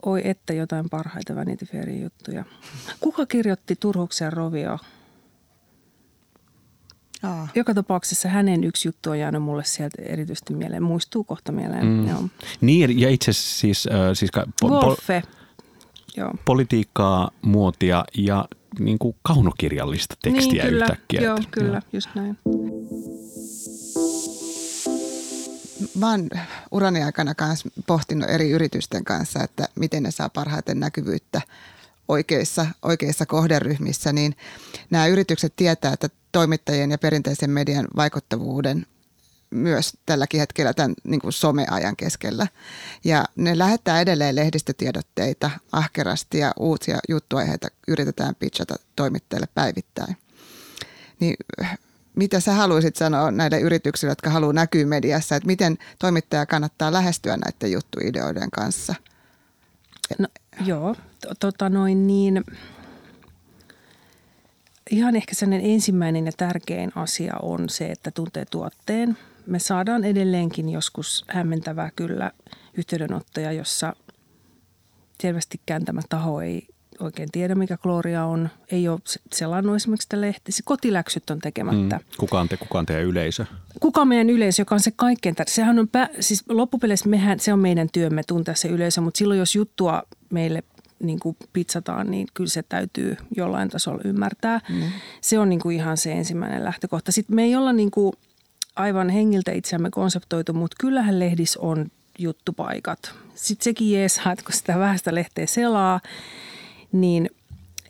Oi 0.05 0.21
että 0.23 0.53
jotain 0.53 0.89
parhaita 0.89 1.35
Vanity 1.35 1.65
Fairin 1.65 2.03
juttuja. 2.03 2.43
Kuka 2.99 3.25
kirjoitti 3.25 3.75
Turhuksen 3.79 4.33
Rovio? 4.33 4.77
Aa. 7.23 7.47
Joka 7.55 7.73
tapauksessa 7.73 8.29
hänen 8.29 8.63
yksi 8.63 8.87
juttu 8.87 9.09
on 9.09 9.19
jäänyt 9.19 9.43
mulle 9.43 9.63
sieltä 9.63 10.01
erityisesti 10.01 10.53
mieleen. 10.53 10.83
Muistuu 10.83 11.23
kohta 11.23 11.51
mieleen. 11.51 11.85
Mm. 11.85 12.07
Joo. 12.07 12.23
Niin, 12.61 12.99
ja 12.99 13.09
itse 13.09 13.33
siis... 13.33 13.87
Äh, 13.87 13.93
siis 14.13 14.31
po- 14.65 14.69
Wolfe. 14.69 15.23
Joo. 16.17 16.33
Politiikkaa, 16.45 17.31
muotia 17.41 18.05
ja 18.17 18.45
niin 18.79 18.99
kuin 18.99 19.15
kaunokirjallista 19.21 20.15
tekstiä 20.23 20.63
niin, 20.63 20.71
kyllä. 20.73 20.85
yhtäkkiä. 20.85 21.21
Joo, 21.21 21.37
että, 21.37 21.47
kyllä, 21.51 21.73
joo. 21.73 21.81
just 21.93 22.09
näin. 22.15 22.37
Mä 25.95 26.09
oon 26.09 26.29
urani 26.71 27.03
aikana 27.03 27.35
kanssa 27.35 27.69
pohtinut 27.87 28.29
eri 28.29 28.49
yritysten 28.49 29.03
kanssa, 29.03 29.43
että 29.43 29.67
miten 29.75 30.03
ne 30.03 30.11
saa 30.11 30.29
parhaiten 30.29 30.79
näkyvyyttä 30.79 31.41
oikeissa, 32.07 32.67
oikeissa 32.81 33.25
kohderyhmissä, 33.25 34.13
niin 34.13 34.35
nämä 34.89 35.07
yritykset 35.07 35.53
tietää, 35.55 35.93
että 35.93 36.09
toimittajien 36.31 36.91
ja 36.91 36.97
perinteisen 36.97 37.49
median 37.49 37.87
vaikuttavuuden 37.95 38.85
myös 39.49 39.93
tälläkin 40.05 40.39
hetkellä 40.39 40.73
tämän 40.73 40.93
niin 41.03 41.21
kuin 41.21 41.33
someajan 41.33 41.95
keskellä. 41.95 42.47
Ja 43.03 43.25
ne 43.35 43.57
lähettää 43.57 44.01
edelleen 44.01 44.35
lehdistötiedotteita 44.35 45.51
ahkerasti 45.71 46.37
ja 46.37 46.51
uusia 46.59 46.99
juttuaiheita 47.09 47.67
yritetään 47.87 48.35
pitchata 48.35 48.75
toimittajille 48.95 49.47
päivittäin. 49.53 50.17
Niin 51.19 51.35
mitä 52.19 52.39
sä 52.39 52.53
haluaisit 52.53 52.95
sanoa 52.95 53.31
näille 53.31 53.59
yrityksille, 53.59 54.11
jotka 54.11 54.29
haluaa 54.29 54.53
näkyä 54.53 54.85
mediassa, 54.85 55.35
että 55.35 55.47
miten 55.47 55.77
toimittaja 55.99 56.45
kannattaa 56.45 56.93
lähestyä 56.93 57.37
näiden 57.37 57.71
juttuideoiden 57.71 58.51
kanssa? 58.51 58.95
No, 60.19 60.27
joo, 60.65 60.95
tota 61.39 61.69
noin 61.69 62.07
niin, 62.07 62.43
ihan 64.91 65.15
ehkä 65.15 65.35
sellainen 65.35 65.71
ensimmäinen 65.71 66.25
ja 66.25 66.31
tärkein 66.37 66.91
asia 66.95 67.33
on 67.41 67.69
se, 67.69 67.85
että 67.85 68.11
tuntee 68.11 68.45
tuotteen. 68.45 69.17
Me 69.45 69.59
saadaan 69.59 70.03
edelleenkin 70.03 70.69
joskus 70.69 71.25
hämmentävää 71.27 71.91
kyllä 71.95 72.31
yhteydenottoja, 72.77 73.51
jossa 73.51 73.93
selvästikään 75.21 75.85
tämä 75.85 76.01
taho 76.09 76.41
ei 76.41 76.67
oikein 76.99 77.29
tiedä, 77.31 77.55
mikä 77.55 77.77
klooria 77.77 78.25
on. 78.25 78.49
Ei 78.71 78.87
ole 78.87 78.99
selannut 79.33 79.75
esimerkiksi 79.75 80.05
sitä 80.05 80.21
lehtisi. 80.21 80.63
Kotiläksyt 80.65 81.29
on 81.29 81.39
tekemättä. 81.39 81.95
Mm. 81.97 82.03
Kuka, 82.17 82.39
on 82.39 82.49
te, 82.49 82.57
kuka 82.57 82.79
on 82.79 82.85
teidän 82.85 83.05
yleisö? 83.05 83.45
Kuka 83.79 84.01
on 84.01 84.07
meidän 84.07 84.29
yleisö, 84.29 84.61
joka 84.61 84.75
on 84.75 84.79
se 84.79 84.91
kaikkein 84.95 85.35
tärkein. 85.35 85.55
Sehän 85.55 85.79
on, 85.79 85.87
pä, 85.87 86.09
siis 86.19 86.43
loppupeleissä 86.49 87.09
mehän, 87.09 87.39
se 87.39 87.53
on 87.53 87.59
meidän 87.59 87.89
työmme 87.93 88.21
tuntea 88.27 88.55
se 88.55 88.67
yleisö, 88.67 89.01
mutta 89.01 89.17
silloin 89.17 89.39
jos 89.39 89.55
juttua 89.55 90.03
meille 90.29 90.63
niin 91.03 91.19
kuin 91.19 91.37
pizzataan, 91.53 92.11
niin 92.11 92.27
kyllä 92.33 92.49
se 92.49 92.63
täytyy 92.63 93.17
jollain 93.35 93.69
tasolla 93.69 94.01
ymmärtää. 94.05 94.61
Mm. 94.69 94.81
Se 95.21 95.39
on 95.39 95.49
niin 95.49 95.59
kuin 95.59 95.75
ihan 95.75 95.97
se 95.97 96.11
ensimmäinen 96.11 96.63
lähtökohta. 96.63 97.11
Sitten 97.11 97.35
me 97.35 97.43
ei 97.43 97.55
olla 97.55 97.73
niin 97.73 97.91
kuin 97.91 98.13
aivan 98.75 99.09
hengiltä 99.09 99.51
itseämme 99.51 99.89
konseptoitu, 99.89 100.53
mutta 100.53 100.75
kyllähän 100.79 101.19
lehdis 101.19 101.57
on 101.57 101.85
juttupaikat. 102.19 103.13
Sitten 103.35 103.63
sekin 103.63 103.91
jeesaa, 103.91 104.31
että 104.31 104.45
kun 104.45 104.53
sitä 104.53 104.79
vähäistä 104.79 105.15
lehteä 105.15 105.45
selaa, 105.45 105.99
niin, 106.91 107.29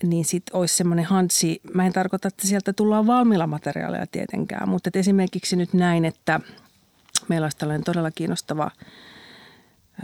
niin 0.03 0.25
sitten 0.25 0.55
olisi 0.55 0.75
semmoinen 0.75 1.05
hansi. 1.05 1.61
Mä 1.73 1.85
en 1.85 1.93
tarkoita, 1.93 2.27
että 2.27 2.47
sieltä 2.47 2.73
tullaan 2.73 3.07
valmiilla 3.07 3.47
materiaaleja 3.47 4.07
tietenkään, 4.07 4.69
mutta 4.69 4.89
esimerkiksi 4.93 5.55
nyt 5.55 5.73
näin, 5.73 6.05
että 6.05 6.39
meillä 7.27 7.45
olisi 7.45 7.57
tällainen 7.57 7.83
todella 7.83 8.11
kiinnostava 8.11 8.71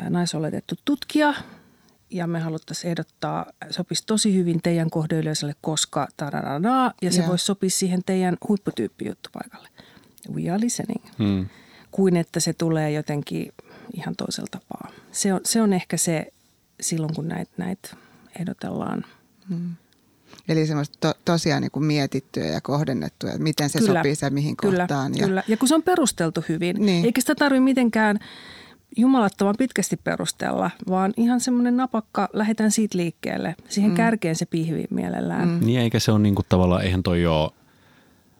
naisoletettu 0.09 0.75
tutkija, 0.85 1.33
ja 2.09 2.27
me 2.27 2.39
haluttaisiin 2.39 2.91
ehdottaa, 2.91 3.45
sopisi 3.69 4.03
tosi 4.05 4.35
hyvin 4.35 4.61
teidän 4.63 4.89
kohdeyleisölle, 4.89 5.55
koska 5.61 6.07
tararadaa, 6.17 6.93
ja 7.01 7.11
se 7.11 7.17
yeah. 7.17 7.29
voisi 7.29 7.45
sopia 7.45 7.69
siihen 7.69 8.01
teidän 8.05 8.37
huipputyyppijuttupaikalle. 8.47 9.69
We 10.33 10.49
are 10.49 10.59
listening. 10.59 11.05
Hmm. 11.19 11.47
Kuin 11.91 12.15
että 12.15 12.39
se 12.39 12.53
tulee 12.53 12.91
jotenkin 12.91 13.53
ihan 13.93 14.15
toisella 14.15 14.47
tapaa. 14.51 14.91
Se 15.11 15.33
on, 15.33 15.41
se 15.43 15.61
on 15.61 15.73
ehkä 15.73 15.97
se 15.97 16.27
silloin, 16.81 17.15
kun 17.15 17.27
näitä 17.27 17.51
näit 17.57 17.95
ehdotellaan. 18.39 19.05
Hmm. 19.49 19.75
Eli 20.47 20.67
semmoista 20.67 20.97
to, 20.99 21.19
tosiaan 21.25 21.61
niin 21.61 21.71
kuin 21.71 21.85
mietittyä 21.85 22.45
ja 22.45 22.61
kohdennettuja, 22.61 23.33
että 23.33 23.43
miten 23.43 23.69
se 23.69 23.79
kyllä, 23.79 23.99
sopii 23.99 24.15
se 24.15 24.29
mihin 24.29 24.57
kyllä, 24.57 24.77
kohtaan. 24.77 25.17
Ja... 25.17 25.27
Kyllä, 25.27 25.43
ja 25.47 25.57
kun 25.57 25.67
se 25.67 25.75
on 25.75 25.83
perusteltu 25.83 26.43
hyvin, 26.49 26.85
niin. 26.85 27.05
eikä 27.05 27.21
sitä 27.21 27.35
tarvitse 27.35 27.63
mitenkään– 27.63 28.19
jumalattoman 28.97 29.55
pitkästi 29.57 29.97
perustella, 29.97 30.71
vaan 30.89 31.13
ihan 31.17 31.39
semmoinen 31.39 31.77
napakka, 31.77 32.29
lähdetään 32.33 32.71
siitä 32.71 32.97
liikkeelle. 32.97 33.55
Siihen 33.69 33.91
mm. 33.91 33.97
kärkeen 33.97 34.35
se 34.35 34.45
pihvi 34.45 34.83
mielellään. 34.89 35.49
Mm. 35.49 35.65
Niin 35.65 35.79
eikä 35.79 35.99
se 35.99 36.11
ole 36.11 36.19
niinku 36.19 36.43
tavallaan, 36.49 36.83
eihän 36.83 37.03
toi 37.03 37.25
ole 37.25 37.51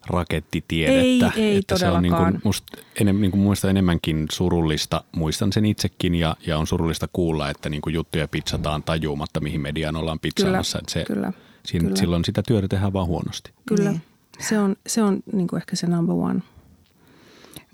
rakettitiedettä. 0.07 1.31
Ei, 1.35 1.43
ei 1.43 1.57
että 1.57 1.75
todellakaan. 1.75 2.03
Se 2.03 2.15
on 2.17 2.31
niinku 2.33 2.47
musta, 2.47 2.77
enem, 3.01 3.21
niinku 3.21 3.37
muista 3.37 3.69
enemmänkin 3.69 4.25
surullista, 4.31 5.03
muistan 5.11 5.53
sen 5.53 5.65
itsekin 5.65 6.15
ja, 6.15 6.35
ja 6.47 6.57
on 6.57 6.67
surullista 6.67 7.07
kuulla, 7.13 7.49
että 7.49 7.69
niinku 7.69 7.89
juttuja 7.89 8.27
pitsataan 8.27 8.83
tajuumatta, 8.83 9.39
mihin 9.39 9.61
mediaan 9.61 9.95
ollaan 9.95 10.19
pitsaamassa. 10.19 10.77
Kyllä, 10.77 10.89
se, 10.91 11.13
kyllä, 11.13 11.33
siinä, 11.65 11.83
kyllä. 11.83 11.95
Silloin 11.95 12.25
sitä 12.25 12.43
työtä 12.47 12.67
tehdään 12.67 12.93
vaan 12.93 13.07
huonosti. 13.07 13.51
Kyllä, 13.65 13.89
niin. 13.89 14.01
se 14.39 14.59
on, 14.59 14.75
se 14.87 15.03
on 15.03 15.23
niinku 15.33 15.55
ehkä 15.55 15.75
se 15.75 15.87
number 15.87 16.15
one– 16.15 16.39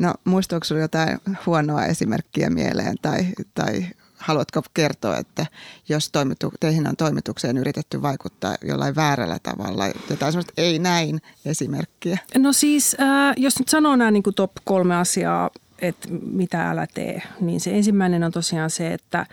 No 0.02 0.14
muistuuko 0.24 0.64
sinulla 0.64 0.84
jotain 0.84 1.18
huonoa 1.46 1.86
esimerkkiä 1.86 2.50
mieleen 2.50 2.96
tai, 3.02 3.26
tai 3.54 3.86
haluatko 4.22 4.62
kertoa, 4.74 5.18
että 5.18 5.46
jos 5.90 6.10
toimitu, 6.12 6.54
teihin 6.60 6.88
on 6.88 6.96
toimitukseen 6.96 7.58
yritetty 7.58 8.02
vaikuttaa 8.02 8.56
jollain 8.66 8.96
väärällä 8.96 9.38
tavalla, 9.44 9.88
jotain 9.88 10.32
sellaista 10.32 10.54
ei 10.58 10.80
näin 10.80 11.22
esimerkkiä? 11.46 12.18
No 12.38 12.54
siis, 12.54 12.96
äh, 13.00 13.34
jos 13.38 13.60
nyt 13.60 13.70
sanoo 13.70 13.96
nämä 13.96 14.12
niin 14.12 14.24
top 14.36 14.52
kolme 14.64 14.96
asiaa, 14.96 15.50
että 15.80 16.08
mitä 16.26 16.70
älä 16.70 16.88
tee, 16.94 17.22
niin 17.40 17.60
se 17.60 17.72
ensimmäinen 17.72 18.24
on 18.24 18.32
tosiaan 18.32 18.70
se, 18.70 18.94
että– 18.94 19.26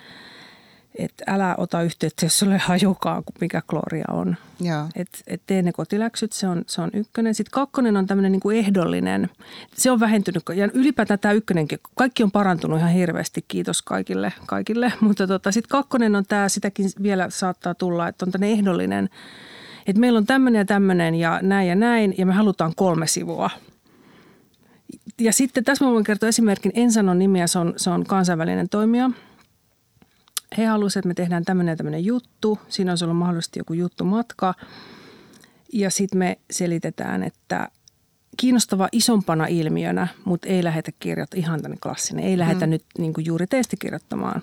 että 0.98 1.24
älä 1.26 1.54
ota 1.58 1.82
yhteyttä, 1.82 2.26
jos 2.26 2.38
sulle 2.38 2.58
hajukaan, 2.58 3.22
mikä 3.40 3.62
klooria 3.66 4.04
on. 4.12 4.36
Et, 4.96 5.08
et 5.26 5.42
tee 5.46 5.62
ne 5.62 5.72
kotiläksyt, 5.72 6.32
se 6.32 6.48
on, 6.48 6.64
se 6.66 6.80
on 6.80 6.90
ykkönen. 6.92 7.34
Sitten 7.34 7.50
kakkonen 7.50 7.96
on 7.96 8.06
tämmöinen 8.06 8.32
niin 8.32 8.40
kuin 8.40 8.58
ehdollinen. 8.58 9.30
Se 9.74 9.90
on 9.90 10.00
vähentynyt 10.00 10.42
ja 10.56 10.68
ylipäätään 10.74 11.18
tämä 11.18 11.32
ykkönenkin. 11.32 11.78
Kaikki 11.94 12.22
on 12.22 12.30
parantunut 12.30 12.78
ihan 12.78 12.90
hirveästi, 12.90 13.44
kiitos 13.48 13.82
kaikille. 13.82 14.32
kaikille. 14.46 14.92
Mutta 15.00 15.26
tota, 15.26 15.52
sitten 15.52 15.70
kakkonen 15.70 16.16
on 16.16 16.24
tämä, 16.26 16.48
sitäkin 16.48 16.90
vielä 17.02 17.30
saattaa 17.30 17.74
tulla, 17.74 18.08
että 18.08 18.24
on 18.24 18.32
tämmöinen 18.32 18.58
ehdollinen. 18.58 19.08
Että 19.86 20.00
meillä 20.00 20.16
on 20.16 20.26
tämmöinen 20.26 20.58
ja 20.58 20.64
tämmöinen 20.64 21.14
ja 21.14 21.38
näin 21.42 21.68
ja 21.68 21.74
näin 21.74 22.14
ja 22.18 22.26
me 22.26 22.32
halutaan 22.32 22.72
kolme 22.76 23.06
sivua. 23.06 23.50
Ja 25.20 25.32
sitten 25.32 25.64
tässä 25.64 25.84
mä 25.84 25.90
voin 25.90 26.04
kertoa 26.04 26.28
esimerkin, 26.28 26.72
en 26.74 26.92
sano 26.92 27.14
nimiä, 27.14 27.46
se 27.46 27.58
on, 27.58 27.74
se 27.76 27.90
on 27.90 28.04
kansainvälinen 28.04 28.68
toimija– 28.68 29.10
he 30.58 30.66
halusivat, 30.66 31.00
että 31.00 31.08
me 31.08 31.14
tehdään 31.14 31.44
tämmöinen 31.44 31.76
tämmöinen 31.76 32.04
juttu. 32.04 32.58
Siinä 32.68 32.92
olisi 32.92 33.04
ollut 33.04 33.16
mahdollisesti 33.16 33.60
joku 33.60 33.72
juttumatka. 33.72 34.54
Ja 35.72 35.90
sitten 35.90 36.18
me 36.18 36.38
selitetään, 36.50 37.22
että 37.22 37.68
kiinnostava 38.36 38.88
isompana 38.92 39.46
ilmiönä, 39.46 40.08
mutta 40.24 40.48
ei 40.48 40.64
lähetä 40.64 40.92
kirjoittaa 41.00 41.38
ihan 41.38 41.62
tänne 41.62 41.76
klassinen. 41.82 42.24
Ei 42.24 42.38
lähetä 42.38 42.66
mm. 42.66 42.70
nyt 42.70 42.84
niin 42.98 43.12
juuri 43.18 43.46
teistä 43.46 43.76
kirjoittamaan. 43.78 44.42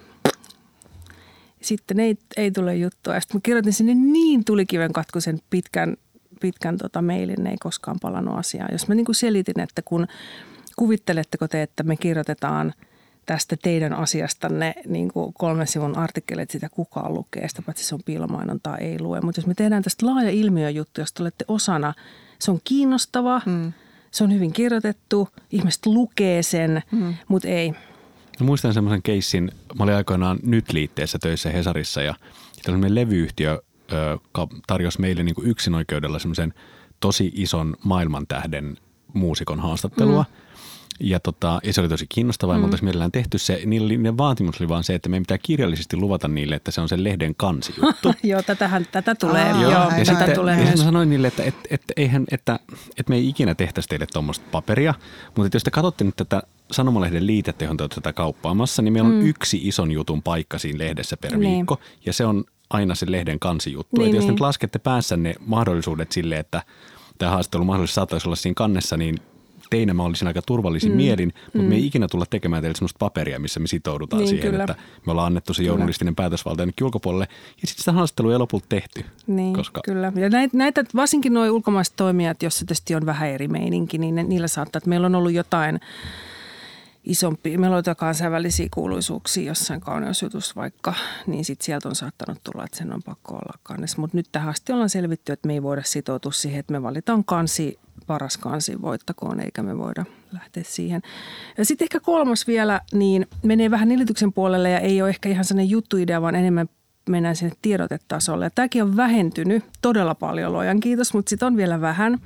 Sitten 1.61 1.99
ei, 1.99 2.17
ei 2.37 2.51
tule 2.51 2.75
juttua. 2.75 3.13
Ja 3.13 3.19
sitten 3.19 3.37
mä 3.37 3.41
kirjoitin 3.43 3.73
sinne 3.73 3.93
niin 3.93 4.45
tulikiven 4.45 4.93
katkuisen 4.93 5.39
pitkän, 5.49 5.97
pitkän 6.41 6.77
tota 6.77 7.01
mailin, 7.01 7.43
ne 7.43 7.49
ei 7.49 7.57
koskaan 7.59 7.97
palannut 8.01 8.37
asiaan. 8.37 8.69
Jos 8.71 8.87
mä 8.87 8.95
niin 8.95 9.05
kuin 9.05 9.15
selitin, 9.15 9.59
että 9.59 9.81
kun 9.81 10.07
kuvitteletteko 10.75 11.47
te, 11.47 11.61
että 11.61 11.83
me 11.83 11.95
kirjoitetaan– 11.95 12.73
tästä 13.25 13.55
teidän 13.61 13.93
asiastanne 13.93 14.73
niin 14.87 15.11
kuin 15.11 15.33
kolmen 15.33 15.67
sivun 15.67 15.97
artikkelit, 15.97 16.51
sitä 16.51 16.69
kukaan 16.69 17.13
lukee, 17.13 17.47
sitä 17.47 17.61
paitsi 17.61 17.83
se 17.83 17.95
on 17.95 18.01
piilomainontaa, 18.05 18.77
ei 18.77 18.99
lue. 18.99 19.21
Mutta 19.21 19.39
jos 19.39 19.47
me 19.47 19.53
tehdään 19.53 19.83
tästä 19.83 20.05
laaja 20.05 20.29
ilmiöjuttu, 20.29 21.01
josta 21.01 21.23
olette 21.23 21.45
osana, 21.47 21.93
se 22.39 22.51
on 22.51 22.59
kiinnostava, 22.63 23.41
mm. 23.45 23.73
se 24.11 24.23
on 24.23 24.33
hyvin 24.33 24.53
kirjoitettu, 24.53 25.29
ihmiset 25.51 25.85
lukee 25.85 26.43
sen, 26.43 26.81
mm. 26.91 27.13
mutta 27.27 27.47
ei. 27.47 27.73
No, 28.39 28.45
muistan 28.45 28.73
semmoisen 28.73 29.01
keissin, 29.01 29.51
mä 29.77 29.83
olin 29.83 29.95
aikoinaan 29.95 30.39
nyt 30.43 30.73
liitteessä 30.73 31.19
töissä 31.19 31.49
Hesarissa 31.49 32.01
ja 32.01 32.15
tällainen 32.63 32.95
levyyhtiö 32.95 33.61
joka 34.11 34.47
tarjosi 34.67 35.01
meille 35.01 35.23
niin 35.23 35.35
kuin 35.35 35.47
yksinoikeudella 35.47 36.19
semmoisen 36.19 36.53
tosi 36.99 37.31
ison 37.35 37.75
maailmantähden 37.83 38.77
muusikon 39.13 39.59
haastattelua. 39.59 40.25
Mm 40.29 40.44
ja, 40.99 41.19
tota, 41.19 41.59
ja 41.63 41.73
se 41.73 41.81
oli 41.81 41.89
tosi 41.89 42.05
kiinnostavaa 42.09 42.57
mm. 42.57 42.63
ja 42.63 42.67
me 42.67 42.77
mielellään 42.81 43.11
tehty 43.11 43.37
se. 43.37 43.61
Niille, 43.65 43.97
niiden 43.97 44.17
vaatimus 44.17 44.61
oli 44.61 44.69
vaan 44.69 44.83
se, 44.83 44.95
että 44.95 45.09
meidän 45.09 45.23
pitää 45.23 45.37
kirjallisesti 45.37 45.97
luvata 45.97 46.27
niille, 46.27 46.55
että 46.55 46.71
se 46.71 46.81
on 46.81 46.89
sen 46.89 47.03
lehden 47.03 47.35
kansijuttu. 47.35 48.13
joo, 48.23 48.41
tätähän, 48.41 48.87
tätä 48.91 49.15
tulee. 49.15 49.51
Aa, 49.51 49.61
joo, 49.61 49.71
ja 49.71 49.89
tätä 49.89 50.05
sitten, 50.05 50.35
tulee 50.35 50.63
ja 50.63 50.71
mä 50.71 50.75
sanoin 50.77 51.09
niille, 51.09 51.27
että, 51.27 51.43
että, 51.43 51.61
että, 51.69 51.93
eihän, 51.97 52.25
että, 52.31 52.59
että 52.89 53.09
me 53.09 53.15
ei 53.15 53.29
ikinä 53.29 53.55
tehtäisi 53.55 53.89
teille 53.89 54.05
tuommoista 54.13 54.45
paperia. 54.51 54.93
Mutta 55.35 55.55
jos 55.55 55.63
te 55.63 55.71
katsotte 55.71 56.03
nyt 56.03 56.15
tätä 56.15 56.43
sanomalehden 56.71 57.27
liitettä, 57.27 57.63
johon 57.63 57.77
te 57.77 57.83
olette 57.83 57.95
tätä 57.95 58.13
kauppaamassa, 58.13 58.81
niin 58.81 58.93
meillä 58.93 59.09
on 59.09 59.15
mm. 59.15 59.25
yksi 59.25 59.67
ison 59.67 59.91
jutun 59.91 60.23
paikka 60.23 60.57
siinä 60.57 60.77
lehdessä 60.77 61.17
per 61.17 61.37
niin. 61.37 61.55
viikko. 61.55 61.79
Ja 62.05 62.13
se 62.13 62.25
on 62.25 62.43
aina 62.69 62.95
se 62.95 63.05
lehden 63.09 63.39
kansijuttu. 63.39 63.95
Niin, 63.97 64.05
että 64.05 64.17
jos 64.17 64.23
niin. 64.23 64.31
nyt 64.31 64.39
laskette 64.39 64.79
päässänne 64.79 65.35
mahdollisuudet 65.45 66.11
sille, 66.11 66.37
että 66.37 66.63
tämä 67.17 67.31
haastattelu 67.31 67.63
mahdollisesti 67.65 67.95
saattaisi 67.95 68.27
olla 68.27 68.35
siinä 68.35 68.53
kannessa, 68.55 68.97
niin 68.97 69.19
teinä 69.69 69.93
mä 69.93 70.03
olisin 70.03 70.27
aika 70.27 70.41
turvallisin 70.41 70.91
mm. 70.91 70.95
mielin, 70.95 71.33
mutta 71.45 71.59
mm. 71.59 71.65
me 71.65 71.75
ei 71.75 71.85
ikinä 71.85 72.07
tulla 72.07 72.25
tekemään 72.29 72.61
teille 72.61 72.75
sellaista 72.75 72.99
paperia, 72.99 73.39
missä 73.39 73.59
me 73.59 73.67
sitoudutaan 73.67 74.19
niin, 74.19 74.29
siihen, 74.29 74.51
kyllä. 74.51 74.63
että 74.63 74.75
me 75.05 75.11
ollaan 75.11 75.27
annettu 75.27 75.53
se 75.53 75.63
journalistinen 75.63 76.15
päätösvalta 76.15 76.61
jonnekin 76.61 76.85
ulkopuolelle. 76.85 77.27
Ja 77.61 77.67
sitten 77.67 77.81
sitä 77.81 77.91
haastattelua 77.91 78.31
ei 78.31 78.37
lopulta 78.37 78.65
tehty. 78.69 79.05
Niin, 79.27 79.53
koska... 79.53 79.81
kyllä. 79.85 80.11
Ja 80.15 80.29
näitä, 80.29 80.57
näitä 80.57 80.83
varsinkin 80.95 81.33
nuo 81.33 81.49
ulkomaiset 81.49 81.95
toimijat, 81.95 82.43
joissa 82.43 82.65
tietysti 82.65 82.95
on 82.95 83.05
vähän 83.05 83.29
eri 83.29 83.47
meininki, 83.47 83.97
niin 83.97 84.15
ne, 84.15 84.23
niillä 84.23 84.47
saattaa, 84.47 84.77
että 84.77 84.89
meillä 84.89 85.05
on 85.05 85.15
ollut 85.15 85.31
jotain 85.33 85.79
isompi, 87.05 87.57
meloita 87.57 87.95
kansainvälisiä 87.95 88.67
kuuluisuuksia 88.73 89.47
jossain 89.47 89.81
kauneusjutussa 89.81 90.55
vaikka, 90.55 90.93
niin 91.27 91.45
sitten 91.45 91.65
sieltä 91.65 91.89
on 91.89 91.95
saattanut 91.95 92.43
tulla, 92.43 92.65
että 92.65 92.77
sen 92.77 92.93
on 92.93 93.03
pakko 93.03 93.33
olla 93.33 93.59
kannes. 93.63 93.97
Mutta 93.97 94.17
nyt 94.17 94.25
tähän 94.31 94.49
asti 94.49 94.73
ollaan 94.73 94.89
selvitty, 94.89 95.31
että 95.33 95.47
me 95.47 95.53
ei 95.53 95.63
voida 95.63 95.83
sitoutua 95.85 96.31
siihen, 96.31 96.59
että 96.59 96.73
me 96.73 96.83
valitaan 96.83 97.25
kansi, 97.25 97.79
paras 98.07 98.37
kansi 98.37 98.81
voittakoon, 98.81 99.39
eikä 99.39 99.63
me 99.63 99.77
voida 99.77 100.05
lähteä 100.33 100.63
siihen. 100.65 101.01
Ja 101.57 101.65
sitten 101.65 101.85
ehkä 101.85 101.99
kolmas 101.99 102.47
vielä, 102.47 102.81
niin 102.93 103.27
menee 103.43 103.71
vähän 103.71 103.87
nilityksen 103.87 104.33
puolelle 104.33 104.69
ja 104.69 104.79
ei 104.79 105.01
ole 105.01 105.09
ehkä 105.09 105.29
ihan 105.29 105.45
sellainen 105.45 105.69
juttuidea, 105.69 106.21
vaan 106.21 106.35
enemmän 106.35 106.69
mennään 107.09 107.35
sinne 107.35 107.55
tiedotetasolle. 107.61 108.45
Ja 108.45 108.49
tämäkin 108.49 108.83
on 108.83 108.97
vähentynyt 108.97 109.63
todella 109.81 110.15
paljon, 110.15 110.53
lojan 110.53 110.79
kiitos, 110.79 111.13
mutta 111.13 111.29
sitten 111.29 111.47
on 111.47 111.57
vielä 111.57 111.81
vähän. 111.81 112.19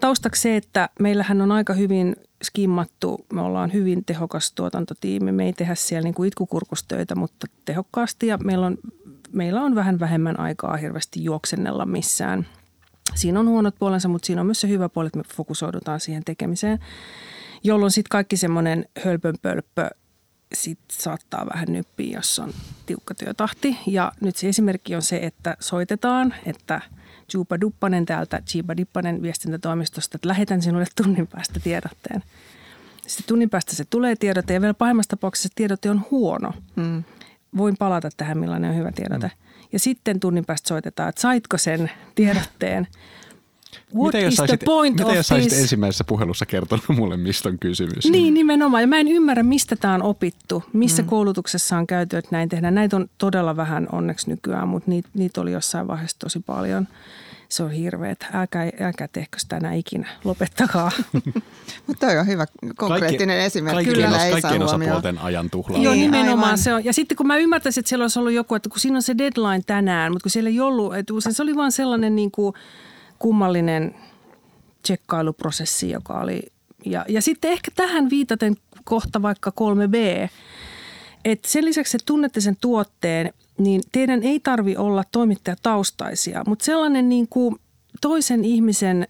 Taustaksi 0.00 0.42
se, 0.42 0.56
että 0.56 0.88
meillähän 1.00 1.40
on 1.40 1.52
aika 1.52 1.72
hyvin 1.72 2.16
skimmattu, 2.42 3.26
me 3.32 3.40
ollaan 3.40 3.72
hyvin 3.72 4.04
tehokas 4.04 4.52
tuotantotiimi. 4.52 5.32
Me 5.32 5.44
ei 5.44 5.52
tehdä 5.52 5.74
siellä 5.74 6.04
niin 6.04 6.14
kuin 6.14 6.28
itkukurkustöitä, 6.28 7.14
mutta 7.14 7.46
tehokkaasti 7.64 8.26
ja 8.26 8.38
meillä 8.38 8.66
on, 8.66 8.78
meillä 9.32 9.62
on 9.62 9.74
vähän 9.74 10.00
vähemmän 10.00 10.40
aikaa 10.40 10.76
hirveästi 10.76 11.24
juoksennella 11.24 11.86
missään. 11.86 12.46
Siinä 13.14 13.40
on 13.40 13.48
huonot 13.48 13.74
puolensa, 13.78 14.08
mutta 14.08 14.26
siinä 14.26 14.40
on 14.40 14.46
myös 14.46 14.60
se 14.60 14.68
hyvä 14.68 14.88
puoli, 14.88 15.06
että 15.06 15.18
me 15.18 15.24
fokusoidutaan 15.34 16.00
siihen 16.00 16.24
tekemiseen, 16.24 16.78
jolloin 17.64 17.92
sitten 17.92 18.10
kaikki 18.10 18.36
semmoinen 18.36 18.86
hölpönpölppö 19.04 19.90
sit 20.54 20.78
saattaa 20.92 21.46
vähän 21.54 21.68
nyppiä, 21.72 22.18
jos 22.18 22.38
on 22.38 22.52
tiukka 22.86 23.14
työtahti. 23.14 23.78
Ja 23.86 24.12
nyt 24.20 24.36
se 24.36 24.48
esimerkki 24.48 24.94
on 24.94 25.02
se, 25.02 25.16
että 25.16 25.56
soitetaan, 25.60 26.34
että– 26.46 26.80
Juba 27.34 27.60
Duppanen 27.60 28.06
täältä, 28.06 28.42
Chiba 28.46 28.76
Dippanen 28.76 29.22
viestintätoimistosta, 29.22 30.16
että 30.16 30.28
lähetän 30.28 30.62
sinulle 30.62 30.86
tunnin 31.02 31.26
päästä 31.26 31.60
tiedotteen. 31.60 32.22
Sitten 33.06 33.28
tunnin 33.28 33.50
päästä 33.50 33.76
se 33.76 33.84
tulee 33.84 34.16
tiedote 34.16 34.54
ja 34.54 34.60
vielä 34.60 34.74
pahimmassa 34.74 35.10
tapauksessa 35.10 35.48
tiedote 35.54 35.90
on 35.90 36.04
huono. 36.10 36.52
Mm. 36.76 37.04
Voin 37.56 37.76
palata 37.78 38.08
tähän, 38.16 38.38
millainen 38.38 38.70
on 38.70 38.76
hyvä 38.76 38.92
tiedote. 38.92 39.26
Mm. 39.26 39.66
Ja 39.72 39.78
sitten 39.78 40.20
tunnin 40.20 40.44
päästä 40.44 40.68
soitetaan, 40.68 41.08
että 41.08 41.20
saitko 41.20 41.58
sen 41.58 41.90
tiedotteen. 42.14 42.88
What 43.94 44.06
mitä 44.06 44.18
jos, 44.18 44.34
saisit, 44.34 44.60
mitä 44.90 45.12
jos 45.12 45.26
saisit 45.26 45.52
ensimmäisessä 45.52 46.04
puhelussa 46.04 46.46
kertonut 46.46 46.84
mulle, 46.88 47.16
mistä 47.16 47.48
on 47.48 47.58
kysymys? 47.58 48.04
Niin, 48.10 48.34
nimenomaan. 48.34 48.82
Ja 48.82 48.86
mä 48.86 48.98
en 48.98 49.08
ymmärrä, 49.08 49.42
mistä 49.42 49.76
tämä 49.76 49.94
on 49.94 50.02
opittu, 50.02 50.62
missä 50.72 51.02
mm. 51.02 51.08
koulutuksessa 51.08 51.76
on 51.76 51.86
käyty, 51.86 52.16
että 52.16 52.28
näin 52.30 52.48
tehdään. 52.48 52.74
Näitä 52.74 52.96
on 52.96 53.08
todella 53.18 53.56
vähän 53.56 53.88
onneksi 53.92 54.30
nykyään, 54.30 54.68
mutta 54.68 54.90
niitä, 54.90 55.08
niitä 55.14 55.40
oli 55.40 55.52
jossain 55.52 55.88
vaiheessa 55.88 56.18
tosi 56.18 56.40
paljon 56.40 56.86
se 57.52 57.62
on 57.62 57.70
hirveä, 57.70 58.10
että 58.10 58.26
älkää, 58.32 58.70
älkää 58.80 59.08
tehkö 59.12 59.38
sitä 59.38 59.56
enää 59.56 59.72
ikinä, 59.72 60.08
lopettakaa. 60.24 60.90
Mutta 61.86 62.06
toi 62.06 62.18
on 62.18 62.26
hyvä 62.26 62.46
konkreettinen 62.76 63.36
Kaikki, 63.36 63.46
esimerkki. 63.46 63.84
Kaikkien, 63.84 64.10
Kyllä 64.10 64.22
os, 64.22 64.30
kaikkien 64.30 64.62
osapuolten 64.62 65.18
ajan 65.18 65.50
tuhlaa. 65.50 65.82
Joo, 65.82 65.94
nimenomaan 65.94 66.58
se 66.58 66.74
on. 66.74 66.84
Ja 66.84 66.92
sitten 66.92 67.16
kun 67.16 67.26
mä 67.26 67.36
ymmärtäisin, 67.36 67.80
että 67.80 67.88
siellä 67.88 68.02
olisi 68.02 68.18
ollut 68.18 68.32
joku, 68.32 68.54
että 68.54 68.68
kun 68.68 68.80
siinä 68.80 68.96
on 68.96 69.02
se 69.02 69.18
deadline 69.18 69.62
tänään, 69.66 70.12
mutta 70.12 70.22
kun 70.22 70.30
siellä 70.30 70.50
ei 70.50 70.60
ollut, 70.60 70.94
että 70.94 71.12
se 71.30 71.42
oli 71.42 71.56
vaan 71.56 71.72
sellainen 71.72 72.16
niin 72.16 72.30
kuin 72.30 72.54
kummallinen 73.22 73.94
tsekkailuprosessi, 74.82 75.90
joka 75.90 76.20
oli. 76.20 76.42
Ja, 76.84 77.04
ja 77.08 77.22
sitten 77.22 77.50
ehkä 77.50 77.70
tähän 77.76 78.10
viitaten 78.10 78.56
kohta 78.84 79.22
vaikka 79.22 79.52
3B, 79.60 80.28
että 81.24 81.48
sen 81.48 81.64
lisäksi, 81.64 81.96
että 81.96 82.06
tunnette 82.06 82.40
sen 82.40 82.56
tuotteen 82.60 83.32
niin 83.58 83.82
teidän 83.92 84.22
ei 84.22 84.40
tarvi 84.40 84.76
olla 84.76 85.04
toimittajataustaisia, 85.12 86.42
mutta 86.46 86.64
sellainen 86.64 87.08
niin 87.08 87.28
kuin 87.28 87.56
toisen 88.00 88.44
ihmisen, 88.44 89.08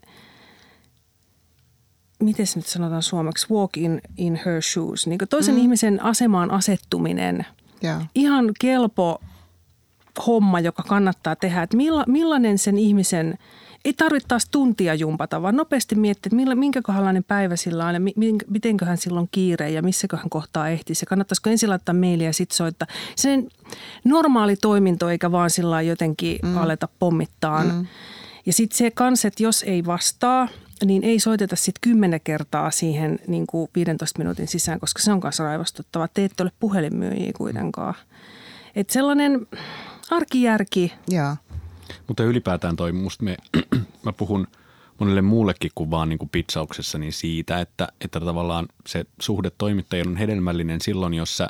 miten 2.19 2.47
se 2.47 2.59
nyt 2.59 2.67
sanotaan 2.67 3.03
suomeksi, 3.03 3.47
walk 3.51 3.77
in, 3.77 4.01
in 4.17 4.39
her 4.45 4.61
shoes, 4.61 5.07
niin 5.07 5.19
kuin 5.19 5.29
toisen 5.29 5.55
mm. 5.55 5.61
ihmisen 5.61 6.03
asemaan 6.03 6.51
asettuminen, 6.51 7.45
yeah. 7.83 8.09
ihan 8.15 8.51
kelpo 8.59 9.21
homma, 10.27 10.59
joka 10.59 10.83
kannattaa 10.83 11.35
tehdä, 11.35 11.63
että 11.63 11.77
milla, 11.77 12.03
millainen 12.07 12.57
sen 12.57 12.77
ihmisen– 12.77 13.37
ei 13.85 13.93
tarvitse 13.93 14.27
taas 14.27 14.49
tuntia 14.51 14.93
jumpata, 14.93 15.41
vaan 15.41 15.55
nopeasti 15.55 15.95
miettiä, 15.95 16.27
että 16.27 16.35
millä, 16.35 16.55
minkä 16.55 16.81
kohdalainen 16.81 17.23
päivä 17.23 17.55
sillä 17.55 17.85
on 17.85 17.93
ja 17.93 17.99
mitenköhän 18.47 18.97
silloin 18.97 19.27
kiire 19.31 19.69
ja 19.69 19.81
missäköhän 19.81 20.29
kohtaa 20.29 20.69
ehtisi. 20.69 21.03
Ja 21.03 21.07
kannattaisiko 21.07 21.49
ensin 21.49 21.69
laittaa 21.69 21.95
mailia 21.95 22.27
ja 22.27 22.33
sitten 22.33 22.55
soittaa. 22.55 22.87
Sen 23.15 23.47
normaali 24.05 24.55
toiminto 24.55 25.09
eikä 25.09 25.31
vaan 25.31 25.49
sillä 25.49 25.81
jotenkin 25.81 26.39
mm. 26.43 26.57
aleta 26.57 26.87
pommittaa. 26.99 27.63
Mm. 27.63 27.85
Ja 28.45 28.53
sitten 28.53 28.77
se 28.77 28.91
kans, 28.91 29.25
että 29.25 29.43
jos 29.43 29.63
ei 29.63 29.85
vastaa, 29.85 30.47
niin 30.85 31.03
ei 31.03 31.19
soiteta 31.19 31.55
sitten 31.55 31.81
kymmenen 31.81 32.21
kertaa 32.23 32.71
siihen 32.71 33.19
niin 33.27 33.47
kuin 33.47 33.69
15 33.75 34.17
minuutin 34.17 34.47
sisään, 34.47 34.79
koska 34.79 35.01
se 35.01 35.11
on 35.11 35.19
kanssa 35.19 35.43
raivostuttava. 35.43 36.07
Te 36.07 36.25
ette 36.25 36.43
ole 36.43 36.51
puhelinmyyjiä 36.59 37.31
kuitenkaan. 37.37 37.93
Että 38.75 38.93
sellainen 38.93 39.47
arkijärki. 40.11 40.93
Joo. 41.07 41.35
Mutta 42.07 42.23
ylipäätään 42.23 42.75
toi, 42.75 42.91
musta 42.91 43.23
me, 43.23 43.37
mä 44.05 44.13
puhun 44.13 44.47
monelle 44.99 45.21
muullekin 45.21 45.71
kuin 45.75 45.91
vaan 45.91 46.09
niin 46.09 46.19
kuin 46.19 46.29
pizzauksessa, 46.29 46.97
niin 46.97 47.13
siitä, 47.13 47.59
että, 47.59 47.87
että 48.01 48.19
tavallaan 48.19 48.67
se 48.87 49.05
suhde 49.21 49.51
toimittajan 49.57 50.07
on 50.07 50.17
hedelmällinen 50.17 50.81
silloin, 50.81 51.13
jos, 51.13 51.37
sä, 51.37 51.49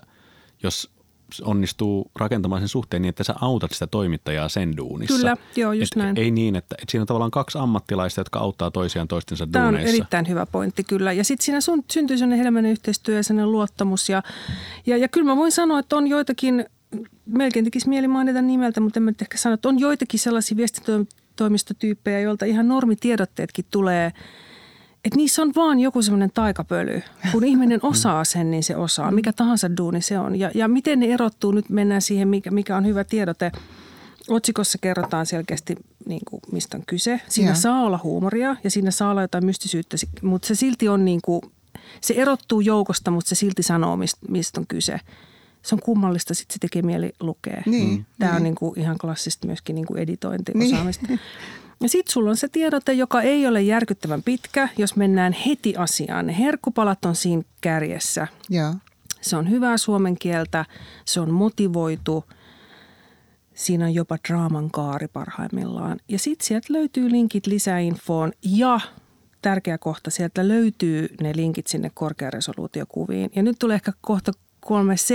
jos 0.64 0.94
onnistuu 1.42 2.12
rakentamaan 2.16 2.62
sen 2.62 2.70
suhteen 2.70 3.02
niin, 3.02 3.10
että 3.10 3.24
sä 3.24 3.34
autat 3.42 3.72
sitä 3.72 3.88
toimittajaa 3.88 4.50
sen 4.50 4.78
duunissa. 4.78 5.18
Kyllä, 5.18 5.38
joo, 5.56 5.74
just 5.74 5.92
Et 5.92 5.96
näin. 5.96 6.18
Ei 6.18 6.32
niin, 6.32 6.56
että, 6.56 6.76
että 6.82 6.92
siinä 6.92 7.02
on 7.02 7.08
tavallaan 7.08 7.32
kaksi 7.32 7.58
ammattilaista, 7.58 8.22
jotka 8.22 8.40
auttaa 8.40 8.72
toisiaan 8.72 9.08
toistensa 9.08 9.48
Tämä 9.48 9.66
duuneissa. 9.66 9.90
on 9.90 9.96
erittäin 9.96 10.28
hyvä 10.28 10.46
pointti 10.46 10.84
kyllä. 10.84 11.12
Ja 11.12 11.24
sitten 11.24 11.46
siinä 11.46 11.62
sun, 11.62 11.84
syntyy 11.92 12.18
sellainen 12.18 12.38
hedelmäinen 12.38 12.72
yhteistyö 12.72 13.16
ja 13.16 13.24
sellainen 13.24 13.52
luottamus. 13.52 14.10
Ja, 14.10 14.24
ja, 14.86 14.98
ja 14.98 15.08
kyllä 15.08 15.26
mä 15.26 15.36
voin 15.36 15.52
sanoa, 15.52 15.80
että 15.80 15.96
on 15.96 16.08
joitakin 16.08 16.66
melkein 17.26 17.66
tekisi 17.66 17.90
mieli 17.90 18.08
mainita 18.08 18.42
nimeltä, 18.42 18.80
mutta 18.80 19.00
en 19.00 19.16
ehkä 19.22 19.38
sano, 19.38 19.54
että 19.54 19.70
on 19.70 19.80
joitakin 19.80 20.20
sellaisia 20.20 20.58
viestintätoimistotyyppejä, 20.58 22.20
joilta 22.20 22.46
ihan 22.46 22.68
normitiedotteetkin 22.68 23.66
tulee, 23.72 24.12
että 25.06 25.18
niissä 25.18 25.42
on 25.42 25.52
vaan 25.56 25.80
joku 25.80 26.02
semmoinen 26.02 26.32
taikapöly. 26.34 27.02
Kun 27.32 27.44
ihminen 27.44 27.80
osaa 27.84 28.24
sen, 28.24 28.52
niin 28.52 28.64
se 28.64 28.76
osaa. 28.76 29.12
Mikä 29.12 29.34
tahansa 29.34 29.78
duuni 29.78 30.02
se 30.02 30.20
on. 30.20 30.40
Ja, 30.40 30.52
ja 30.56 30.68
miten 30.68 31.00
ne 31.00 31.06
erottuu, 31.06 31.52
nyt 31.52 31.70
mennään 31.70 32.02
siihen, 32.02 32.28
mikä, 32.28 32.52
mikä 32.52 32.78
on 32.78 32.86
hyvä 32.86 33.04
tiedote. 33.04 33.52
Otsikossa 34.30 34.78
kerrotaan 34.82 35.26
selkeästi, 35.26 35.76
niin 36.08 36.22
kuin, 36.30 36.42
mistä 36.52 36.78
on 36.78 36.84
kyse. 36.88 37.22
Siinä 37.30 37.52
ja. 37.52 37.56
saa 37.56 37.82
olla 37.82 38.00
huumoria 38.04 38.56
ja 38.64 38.72
siinä 38.72 38.92
saa 38.92 39.12
olla 39.12 39.22
jotain 39.22 39.46
mystisyyttä, 39.46 39.98
mutta 40.22 40.48
se 40.48 40.56
silti 40.56 40.90
on 40.90 41.06
niin 41.06 41.20
kuin, 41.22 41.42
se 42.02 42.14
erottuu 42.14 42.62
joukosta, 42.62 43.12
mutta 43.12 43.30
se 43.30 43.36
silti 43.36 43.64
sanoo, 43.64 43.98
mistä 44.28 44.60
on 44.60 44.68
kyse 44.68 45.00
se 45.64 45.76
on 45.76 45.82
kummallista, 45.82 46.34
sitten 46.34 46.54
se 46.54 46.60
tekee 46.60 46.82
mieli 46.82 47.14
lukea. 47.20 47.64
Niin, 47.66 48.06
Tämä 48.20 48.32
niin. 48.32 48.38
on 48.38 48.44
niin 48.44 48.56
kuin 48.56 48.80
ihan 48.80 48.98
klassista 48.98 49.48
myöskin 49.48 49.76
niin 49.76 49.86
kuin 49.86 50.00
editointiosaamista. 50.00 51.06
Niin. 51.08 51.20
Ja 51.82 51.90
sitten 51.90 52.14
sulla 52.14 52.30
on 52.30 52.38
se 52.38 52.48
tiedote, 52.48 52.94
joka 52.94 53.22
ei 53.22 53.48
ole 53.48 53.62
järkyttävän 53.62 54.24
pitkä, 54.24 54.70
jos 54.78 54.96
mennään 54.96 55.34
heti 55.34 55.76
asiaan. 55.78 56.28
Ne 56.28 56.38
herkkupalat 56.38 57.06
on 57.06 57.16
siinä 57.16 57.42
kärjessä. 57.62 58.28
Ja. 58.50 58.74
Se 59.22 59.36
on 59.36 59.50
hyvää 59.50 59.78
suomen 59.78 60.18
kieltä, 60.18 60.66
se 61.06 61.20
on 61.20 61.32
motivoitu, 61.32 62.26
siinä 63.54 63.86
on 63.86 63.94
jopa 63.94 64.18
draaman 64.28 64.72
kaari 64.72 65.08
parhaimmillaan. 65.08 66.00
Ja 66.08 66.20
sitten 66.20 66.48
sieltä 66.48 66.74
löytyy 66.74 67.12
linkit 67.12 67.48
lisäinfoon 67.48 68.32
ja 68.42 68.80
tärkeä 69.42 69.78
kohta, 69.78 70.12
sieltä 70.12 70.48
löytyy 70.48 71.10
ne 71.22 71.32
linkit 71.36 71.68
sinne 71.68 71.92
korkearesoluutiokuviin. 71.94 73.32
Ja 73.36 73.44
nyt 73.44 73.60
tulee 73.60 73.76
ehkä 73.76 73.94
kohta 74.02 74.32
3C, 74.66 75.14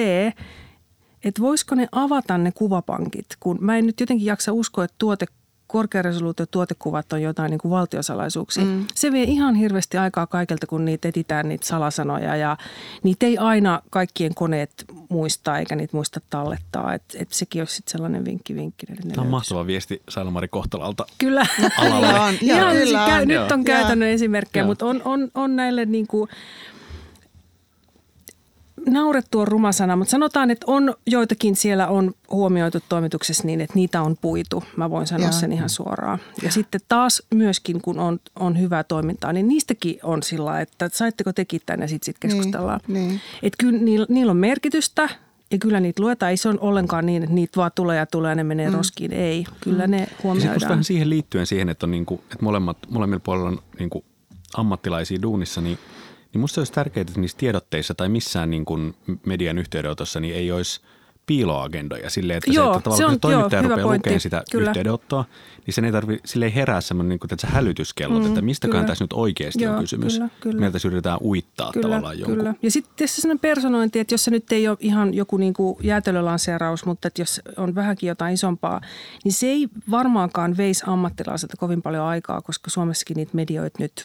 että 1.25 1.43
voisiko 1.43 1.75
ne 1.75 1.89
avata 1.93 2.39
ne 2.39 2.53
kuvapankit, 2.53 3.27
kun 3.41 3.59
mä 3.61 3.77
en 3.77 3.87
nyt 3.87 4.01
jotenkin 4.01 4.27
jaksa 4.27 4.53
uskoa, 4.53 4.85
että 4.85 4.95
tuote 4.99 5.27
korkearesoluutio 5.69 6.47
tuotekuvat 6.47 7.13
on 7.13 7.23
jotain 7.23 7.51
niin 7.51 7.59
kuin 7.59 7.71
valtiosalaisuuksia. 7.71 8.65
Mm. 8.65 8.87
Se 8.95 9.13
vie 9.13 9.23
ihan 9.23 9.55
hirveästi 9.55 9.97
aikaa 9.97 10.27
kaikelta, 10.27 10.67
kun 10.67 10.85
niitä 10.85 11.09
etitään 11.09 11.49
niitä 11.49 11.67
salasanoja 11.67 12.37
ja 12.37 12.57
niitä 13.03 13.27
ei 13.27 13.39
aina 13.39 13.83
kaikkien 13.91 14.35
koneet 14.35 14.85
muista 15.09 15.59
eikä 15.59 15.77
niitä 15.77 15.97
muista 15.97 16.21
tallettaa. 16.31 16.95
Et, 16.95 17.03
et 17.15 17.33
sekin 17.33 17.63
olisi 17.63 17.75
sitten 17.75 17.93
sellainen 17.93 18.25
vinkki 18.25 18.55
vinkki. 18.55 18.87
Tämä 18.87 18.99
on 18.99 19.07
löytyisi. 19.07 19.31
mahtava 19.31 19.67
viesti 19.67 20.03
Sailomari 20.09 20.49
Kohtalalta 20.49 21.07
Kyllä. 21.19 21.47
Kyllä 21.81 22.23
on. 22.23 22.35
Joo, 22.41 22.71
kyllä 22.73 23.05
on. 23.05 23.29
Nyt 23.29 23.53
on 23.53 23.65
käytännön 23.65 24.09
esimerkkejä, 24.09 24.67
mutta 24.67 24.87
on, 24.87 25.03
on, 25.05 25.31
on 25.35 25.57
näille 25.57 25.85
niin 25.85 26.07
kuin– 26.07 26.29
naurettu 28.91 29.41
on 29.41 29.49
ruma 29.49 29.73
sana, 29.73 29.97
mutta 29.97 30.11
sanotaan, 30.11 30.51
että 30.51 30.65
on 30.69 30.95
joitakin 31.07 31.57
siellä 31.57 31.89
on 31.89 32.15
huomioitu 32.31 32.79
toimituksessa 32.89 33.47
niin, 33.47 33.61
että 33.61 33.75
niitä 33.75 34.03
on 34.03 34.17
puitu. 34.21 34.65
Mä 34.77 34.91
voin 34.91 35.07
sanoa 35.07 35.27
ja. 35.27 35.33
sen 35.33 35.53
ihan 35.53 35.69
suoraan. 35.69 36.19
Ja, 36.23 36.45
ja 36.45 36.53
sitten 36.53 36.81
taas 36.89 37.23
myöskin, 37.35 37.81
kun 37.81 37.99
on, 37.99 38.21
on 38.37 38.61
hyvää 38.61 38.85
toimintaa, 38.85 39.33
niin 39.33 39.49
niistäkin 39.49 39.99
on 40.03 40.23
sillä 40.23 40.61
että 40.61 40.91
saitteko 40.93 41.33
tekin 41.33 41.61
tänne 41.67 41.85
ja 41.85 41.89
sitten 41.89 42.07
sit 42.07 42.17
keskustellaan. 42.21 42.81
Niin, 42.89 43.09
niin. 43.09 43.21
Että 43.43 43.57
kyllä 43.59 43.79
niillä, 43.79 44.07
niillä 44.09 44.31
on 44.31 44.37
merkitystä 44.37 45.09
ja 45.51 45.59
kyllä 45.59 45.81
niitä 45.81 46.03
luetaan. 46.03 46.31
Ei 46.31 46.37
se 46.37 46.49
on 46.49 46.61
ollenkaan 46.61 47.07
niin, 47.07 47.23
että 47.23 47.35
niitä 47.35 47.57
vaan 47.57 47.71
tulee 47.75 47.97
ja 47.97 48.07
tulee 48.07 48.31
ja 48.31 48.35
ne 48.35 48.45
menee 48.45 48.69
mm. 48.69 48.75
roskiin. 48.75 49.13
Ei, 49.13 49.45
kyllä 49.61 49.87
mm. 49.87 49.91
ne 49.91 50.09
huomioidaan. 50.23 50.59
Ja 50.63 50.69
vähän 50.69 50.85
siihen 50.85 51.11
liittyen 51.11 51.47
siihen, 51.47 51.69
että, 51.69 51.87
on 51.87 51.91
niin 51.91 52.07
kuin, 52.07 52.21
että 52.21 52.37
molemmat, 52.41 52.77
molemmilla 52.91 53.21
puolilla 53.25 53.49
on 53.49 53.59
niin 53.79 53.91
kuin 53.91 54.05
ammattilaisia 54.57 55.23
duunissa, 55.23 55.61
niin– 55.61 55.79
niin 56.33 56.41
musta 56.41 56.61
olisi 56.61 56.73
tärkeää, 56.73 57.03
että 57.03 57.21
niissä 57.21 57.39
tiedotteissa 57.39 57.95
tai 57.95 58.09
missään 58.09 58.51
niin 58.51 58.65
kuin 58.65 58.95
median 59.27 59.59
yhteydenotossa 59.59 60.21
niin 60.21 60.35
ei 60.35 60.53
olisi– 60.53 60.81
piiloagendoja 61.29 62.11
sille, 62.11 62.37
että 62.37 62.51
joo, 62.51 62.73
se, 62.73 62.79
että 62.79 62.97
se, 62.97 63.05
on, 63.05 63.11
kun 63.11 63.17
se 63.17 63.21
toimittaja 63.21 63.63
joo, 63.63 63.69
rupeaa 63.69 63.95
lukemaan 63.95 64.21
sitä 64.21 64.43
kyllä. 64.51 64.71
yhteydenottoa, 64.71 65.25
niin 65.67 65.75
sen 65.75 65.85
ei 65.85 65.93
tarvitse, 65.93 66.29
sille 66.29 66.45
ei 66.45 66.55
herää 66.55 66.81
semmoinen 66.81 67.09
niin 67.09 67.19
kuin, 67.19 67.35
että 67.35 67.47
se 67.47 67.53
hälytyskellot, 67.53 68.23
mm, 68.23 68.29
että 68.29 68.43
mistäkään 68.43 68.87
tässä 68.87 69.05
nyt 69.05 69.13
oikeasti 69.13 69.65
joo, 69.65 69.75
on 69.75 69.81
kysymys. 69.81 70.15
Kyllä, 70.15 70.29
kyllä. 70.41 70.61
Meiltä 70.61 70.79
yritetään 70.87 71.19
uittaa 71.23 71.73
kyllä, 71.73 71.83
tavallaan 71.83 72.19
jonkun. 72.19 72.37
Kyllä. 72.37 72.55
Ja 72.63 72.71
sitten 72.71 72.93
tässä 72.97 73.23
sellainen 73.23 73.41
personointi, 73.41 73.99
että 73.99 74.15
jos 74.15 74.25
se 74.25 74.31
nyt 74.31 74.53
ei 74.53 74.69
ole 74.69 74.77
ihan 74.81 75.15
joku 75.15 75.37
niin 75.37 75.55
kuin 75.55 75.77
jäätelölanseeraus, 75.83 76.85
mutta 76.85 77.09
että 77.09 77.23
jos 77.23 77.41
on 77.57 77.75
vähänkin 77.75 78.09
jotain 78.09 78.35
isompaa, 78.35 78.81
niin 79.25 79.33
se 79.33 79.47
ei 79.47 79.69
varmaankaan 79.91 80.57
veisi 80.57 80.85
ammattilaiselta 80.87 81.57
kovin 81.57 81.83
paljon 81.83 82.05
aikaa, 82.05 82.41
koska 82.41 82.71
Suomessakin 82.71 83.17
niitä 83.17 83.33
medioita 83.35 83.83
nyt 83.83 84.05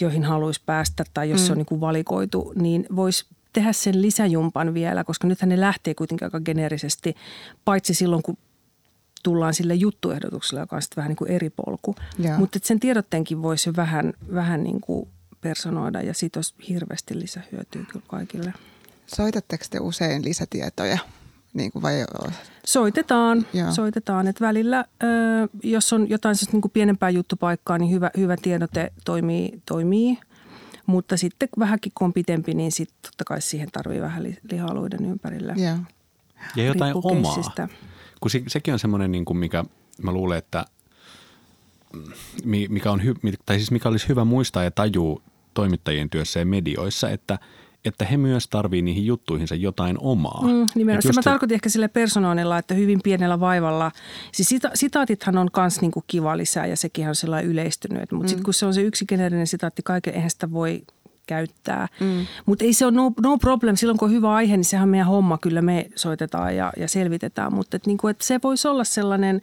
joihin 0.00 0.24
haluaisi 0.24 0.62
päästä 0.66 1.04
tai 1.14 1.30
jos 1.30 1.40
mm. 1.40 1.46
se 1.46 1.52
on 1.52 1.58
niin 1.58 1.66
kuin 1.66 1.80
valikoitu, 1.80 2.52
niin 2.56 2.86
voisi 2.96 3.26
tehdä 3.52 3.72
sen 3.72 4.02
lisäjumpan 4.02 4.74
vielä, 4.74 5.04
koska 5.04 5.28
nythän 5.28 5.48
ne 5.48 5.60
lähtee 5.60 5.94
kuitenkin 5.94 6.26
aika 6.26 6.40
geneerisesti, 6.40 7.14
paitsi 7.64 7.94
silloin 7.94 8.22
kun 8.22 8.38
tullaan 9.22 9.54
sille 9.54 9.74
juttuehdotukselle, 9.74 10.60
joka 10.60 10.76
on 10.76 10.82
sitten 10.82 10.96
vähän 10.96 11.08
niin 11.08 11.16
kuin 11.16 11.30
eri 11.30 11.50
polku. 11.50 11.94
Mutta 12.38 12.58
sen 12.62 12.80
tiedotteenkin 12.80 13.42
voisi 13.42 13.76
vähän, 13.76 14.12
vähän 14.34 14.64
niin 14.64 14.80
kuin 14.80 15.08
personoida 15.40 16.02
ja 16.02 16.14
siitä 16.14 16.38
olisi 16.38 16.54
hirveästi 16.68 17.20
lisähyötyä 17.20 17.82
kyllä 17.92 18.04
kaikille. 18.08 18.54
Soitatteko 19.06 19.64
te 19.70 19.80
usein 19.80 20.24
lisätietoja? 20.24 20.98
Niin 21.54 21.72
kuin 21.72 21.82
vai... 21.82 21.94
Soitetaan, 22.66 23.46
Joo. 23.52 23.72
soitetaan. 23.72 24.26
Et 24.26 24.40
välillä, 24.40 24.84
jos 25.62 25.92
on 25.92 26.10
jotain 26.10 26.36
siis 26.36 26.52
niin 26.52 26.60
kuin 26.60 26.72
pienempää 26.72 27.10
juttupaikkaa, 27.10 27.78
niin 27.78 27.90
hyvä, 27.90 28.10
hyvä 28.16 28.36
tiedote 28.36 28.92
toimii, 29.04 29.62
toimii– 29.66 30.18
mutta 30.86 31.16
sitten 31.16 31.48
vähänkin 31.58 31.92
kun 31.94 32.04
on 32.04 32.12
pitempi, 32.12 32.54
niin 32.54 32.72
sitten 32.72 32.98
totta 33.02 33.24
kai 33.24 33.40
siihen 33.40 33.68
tarvii 33.72 34.00
vähän 34.00 34.36
lihaluiden 34.50 35.04
ympärillä. 35.04 35.54
Yeah. 35.58 35.78
Ja 36.56 36.64
jotain 36.64 36.94
omaa. 37.04 37.36
Kun 38.20 38.30
se, 38.30 38.42
sekin 38.46 38.74
on 38.74 38.78
semmoinen, 38.78 39.12
niin 39.12 39.24
kuin 39.24 39.36
mikä 39.36 39.64
mä 40.02 40.12
luulen, 40.12 40.38
että 40.38 40.64
mikä, 42.44 42.90
on 42.90 43.04
hy, 43.04 43.14
tai 43.46 43.56
siis 43.56 43.70
mikä 43.70 43.88
olisi 43.88 44.08
hyvä 44.08 44.24
muistaa 44.24 44.64
ja 44.64 44.70
tajua 44.70 45.22
toimittajien 45.54 46.10
työssä 46.10 46.40
ja 46.40 46.46
medioissa, 46.46 47.10
että– 47.10 47.38
että 47.84 48.04
he 48.04 48.16
myös 48.16 48.48
tarvii 48.48 48.82
niihin 48.82 49.06
juttuihinsa 49.06 49.54
jotain 49.54 49.96
omaa. 50.00 50.42
Mm, 50.42 50.66
nimenomaan. 50.74 51.02
Se 51.02 51.12
mä 51.12 51.22
tarkoitin 51.22 51.54
ehkä 51.54 51.68
sille 51.68 51.88
persoonoinnilla, 51.88 52.58
että 52.58 52.74
hyvin 52.74 53.00
pienellä 53.04 53.40
vaivalla. 53.40 53.92
Siis 54.32 54.48
sita- 54.48 54.70
sitaatithan 54.74 55.38
on 55.38 55.50
myös 55.56 55.80
niinku 55.80 56.04
kiva 56.06 56.36
lisää 56.36 56.66
ja 56.66 56.76
sekin 56.76 57.08
on 57.08 57.14
sellainen 57.14 57.50
yleistynyt. 57.50 58.12
Mutta 58.12 58.24
mm. 58.24 58.28
sitten 58.28 58.44
kun 58.44 58.54
se 58.54 58.66
on 58.66 58.74
se 58.74 58.82
yksi 58.82 59.06
geneerinen 59.06 59.46
sitaatti, 59.46 59.82
kaiken 59.82 60.14
eihän 60.14 60.30
sitä 60.30 60.50
voi 60.50 60.82
käyttää. 61.26 61.88
Mm. 62.00 62.26
Mutta 62.46 62.64
ei 62.64 62.72
se 62.72 62.86
ole 62.86 62.92
no, 62.92 63.12
no 63.22 63.38
problem. 63.38 63.76
Silloin 63.76 63.98
kun 63.98 64.08
on 64.08 64.14
hyvä 64.14 64.34
aihe, 64.34 64.56
niin 64.56 64.64
sehän 64.64 64.82
on 64.82 64.88
meidän 64.88 65.06
homma. 65.06 65.38
Kyllä 65.38 65.62
me 65.62 65.86
soitetaan 65.94 66.56
ja, 66.56 66.72
ja 66.76 66.88
selvitetään. 66.88 67.54
Mutta 67.54 67.76
et 67.76 67.86
niinku, 67.86 68.08
et 68.08 68.20
se 68.20 68.40
voisi 68.42 68.68
olla 68.68 68.84
sellainen 68.84 69.40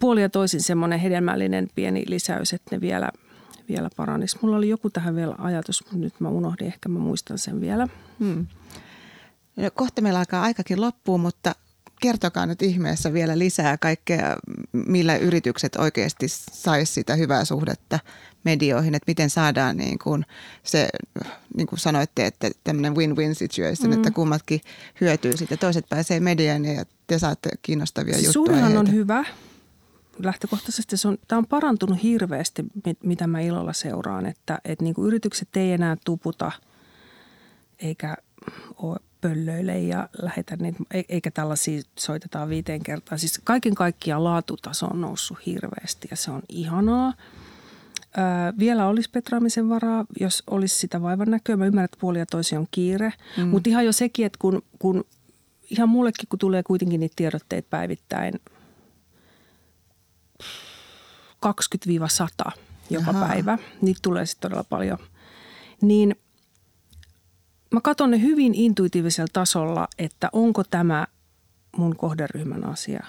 puoli 0.00 0.22
ja 0.22 0.28
toisin 0.28 0.60
semmoinen 0.60 0.98
hedelmällinen 0.98 1.68
pieni 1.74 2.04
lisäys, 2.08 2.52
että 2.52 2.76
ne 2.76 2.80
vielä– 2.80 3.10
vielä 3.68 3.90
paranisi. 3.96 4.38
Mulla 4.42 4.56
oli 4.56 4.68
joku 4.68 4.90
tähän 4.90 5.16
vielä 5.16 5.34
ajatus, 5.38 5.84
mutta 5.84 5.98
nyt 5.98 6.20
mä 6.20 6.28
unohdin, 6.28 6.66
ehkä 6.66 6.88
mä 6.88 6.98
muistan 6.98 7.38
sen 7.38 7.60
vielä. 7.60 7.88
Hmm. 8.20 8.46
No, 9.56 9.70
kohta 9.74 10.02
meillä 10.02 10.18
alkaa 10.18 10.42
aikakin 10.42 10.80
loppuu, 10.80 11.18
mutta 11.18 11.54
kertokaa 12.00 12.46
nyt 12.46 12.62
ihmeessä 12.62 13.12
vielä 13.12 13.38
lisää 13.38 13.78
kaikkea, 13.78 14.36
millä 14.72 15.16
yritykset 15.16 15.76
oikeasti 15.76 16.26
saisi 16.28 16.92
sitä 16.92 17.14
hyvää 17.14 17.44
suhdetta 17.44 17.98
medioihin, 18.44 18.94
että 18.94 19.10
miten 19.10 19.30
saadaan 19.30 19.76
niin 19.76 19.98
kuin 19.98 20.26
se, 20.62 20.88
niin 21.56 21.66
kuin 21.66 21.78
sanoitte, 21.78 22.26
että 22.26 22.50
tämmöinen 22.64 22.96
win-win 22.96 23.34
situation, 23.34 23.90
mm. 23.90 23.92
että 23.92 24.10
kummatkin 24.10 24.60
hyötyy 25.00 25.36
sitten. 25.36 25.58
Toiset 25.58 25.88
pääsee 25.88 26.20
mediaan 26.20 26.64
ja 26.64 26.84
te 27.06 27.18
saatte 27.18 27.50
kiinnostavia 27.62 28.14
juttuja. 28.14 28.32
Suunnahan 28.32 28.76
on 28.76 28.92
hyvä 28.92 29.24
lähtökohtaisesti 30.18 30.96
se 30.96 31.08
on, 31.08 31.18
tämä 31.28 31.38
on 31.38 31.46
parantunut 31.46 32.02
hirveästi, 32.02 32.64
mitä 33.02 33.26
mä 33.26 33.40
ilolla 33.40 33.72
seuraan, 33.72 34.26
että, 34.26 34.58
että 34.64 34.84
niin 34.84 34.94
kuin 34.94 35.06
yritykset 35.06 35.56
ei 35.56 35.72
enää 35.72 35.96
tuputa 36.04 36.52
eikä 37.78 38.16
ole 38.76 38.96
pöllöille 39.20 39.78
ja 39.78 40.08
lähetä 40.22 40.56
niitä, 40.56 40.78
e-, 40.94 41.02
eikä 41.08 41.30
tällaisia 41.30 41.82
soitetaan 41.98 42.48
viiteen 42.48 42.82
kertaan. 42.82 43.18
Siis 43.18 43.40
kaiken 43.44 43.74
kaikkiaan 43.74 44.24
laatutaso 44.24 44.86
on 44.86 45.00
noussut 45.00 45.46
hirveästi 45.46 46.08
ja 46.10 46.16
se 46.16 46.30
on 46.30 46.42
ihanaa. 46.48 47.14
Öö, 48.18 48.24
vielä 48.58 48.86
olisi 48.86 49.10
petraamisen 49.10 49.68
varaa, 49.68 50.04
jos 50.20 50.42
olisi 50.46 50.78
sitä 50.78 51.02
vaivan 51.02 51.30
näköä. 51.30 51.56
Mä 51.56 51.66
ymmärrän, 51.66 51.84
että 51.84 51.98
puoli 52.00 52.18
ja 52.18 52.26
toisi 52.26 52.56
on 52.56 52.66
kiire. 52.70 53.12
Mm. 53.36 53.48
Mutta 53.48 53.70
ihan 53.70 53.84
jo 53.84 53.92
sekin, 53.92 54.26
että 54.26 54.38
kun, 54.40 54.62
kun 54.78 55.04
ihan 55.70 55.88
mullekin, 55.88 56.28
kun 56.28 56.38
tulee 56.38 56.62
kuitenkin 56.62 57.00
niitä 57.00 57.16
tiedotteita 57.16 57.68
päivittäin– 57.70 58.40
20-100 62.46 62.50
joka 62.90 63.10
Jaha. 63.10 63.26
päivä. 63.26 63.58
Niitä 63.80 64.00
tulee 64.02 64.26
sitten 64.26 64.50
todella 64.50 64.64
paljon. 64.64 64.98
Niin 65.80 66.16
mä 67.70 67.80
katson 67.80 68.10
ne 68.10 68.20
hyvin 68.20 68.54
intuitiivisella 68.54 69.28
tasolla, 69.32 69.88
että 69.98 70.28
onko 70.32 70.64
tämä 70.64 71.06
mun 71.76 71.96
kohderyhmän 71.96 72.64
asia. 72.64 73.06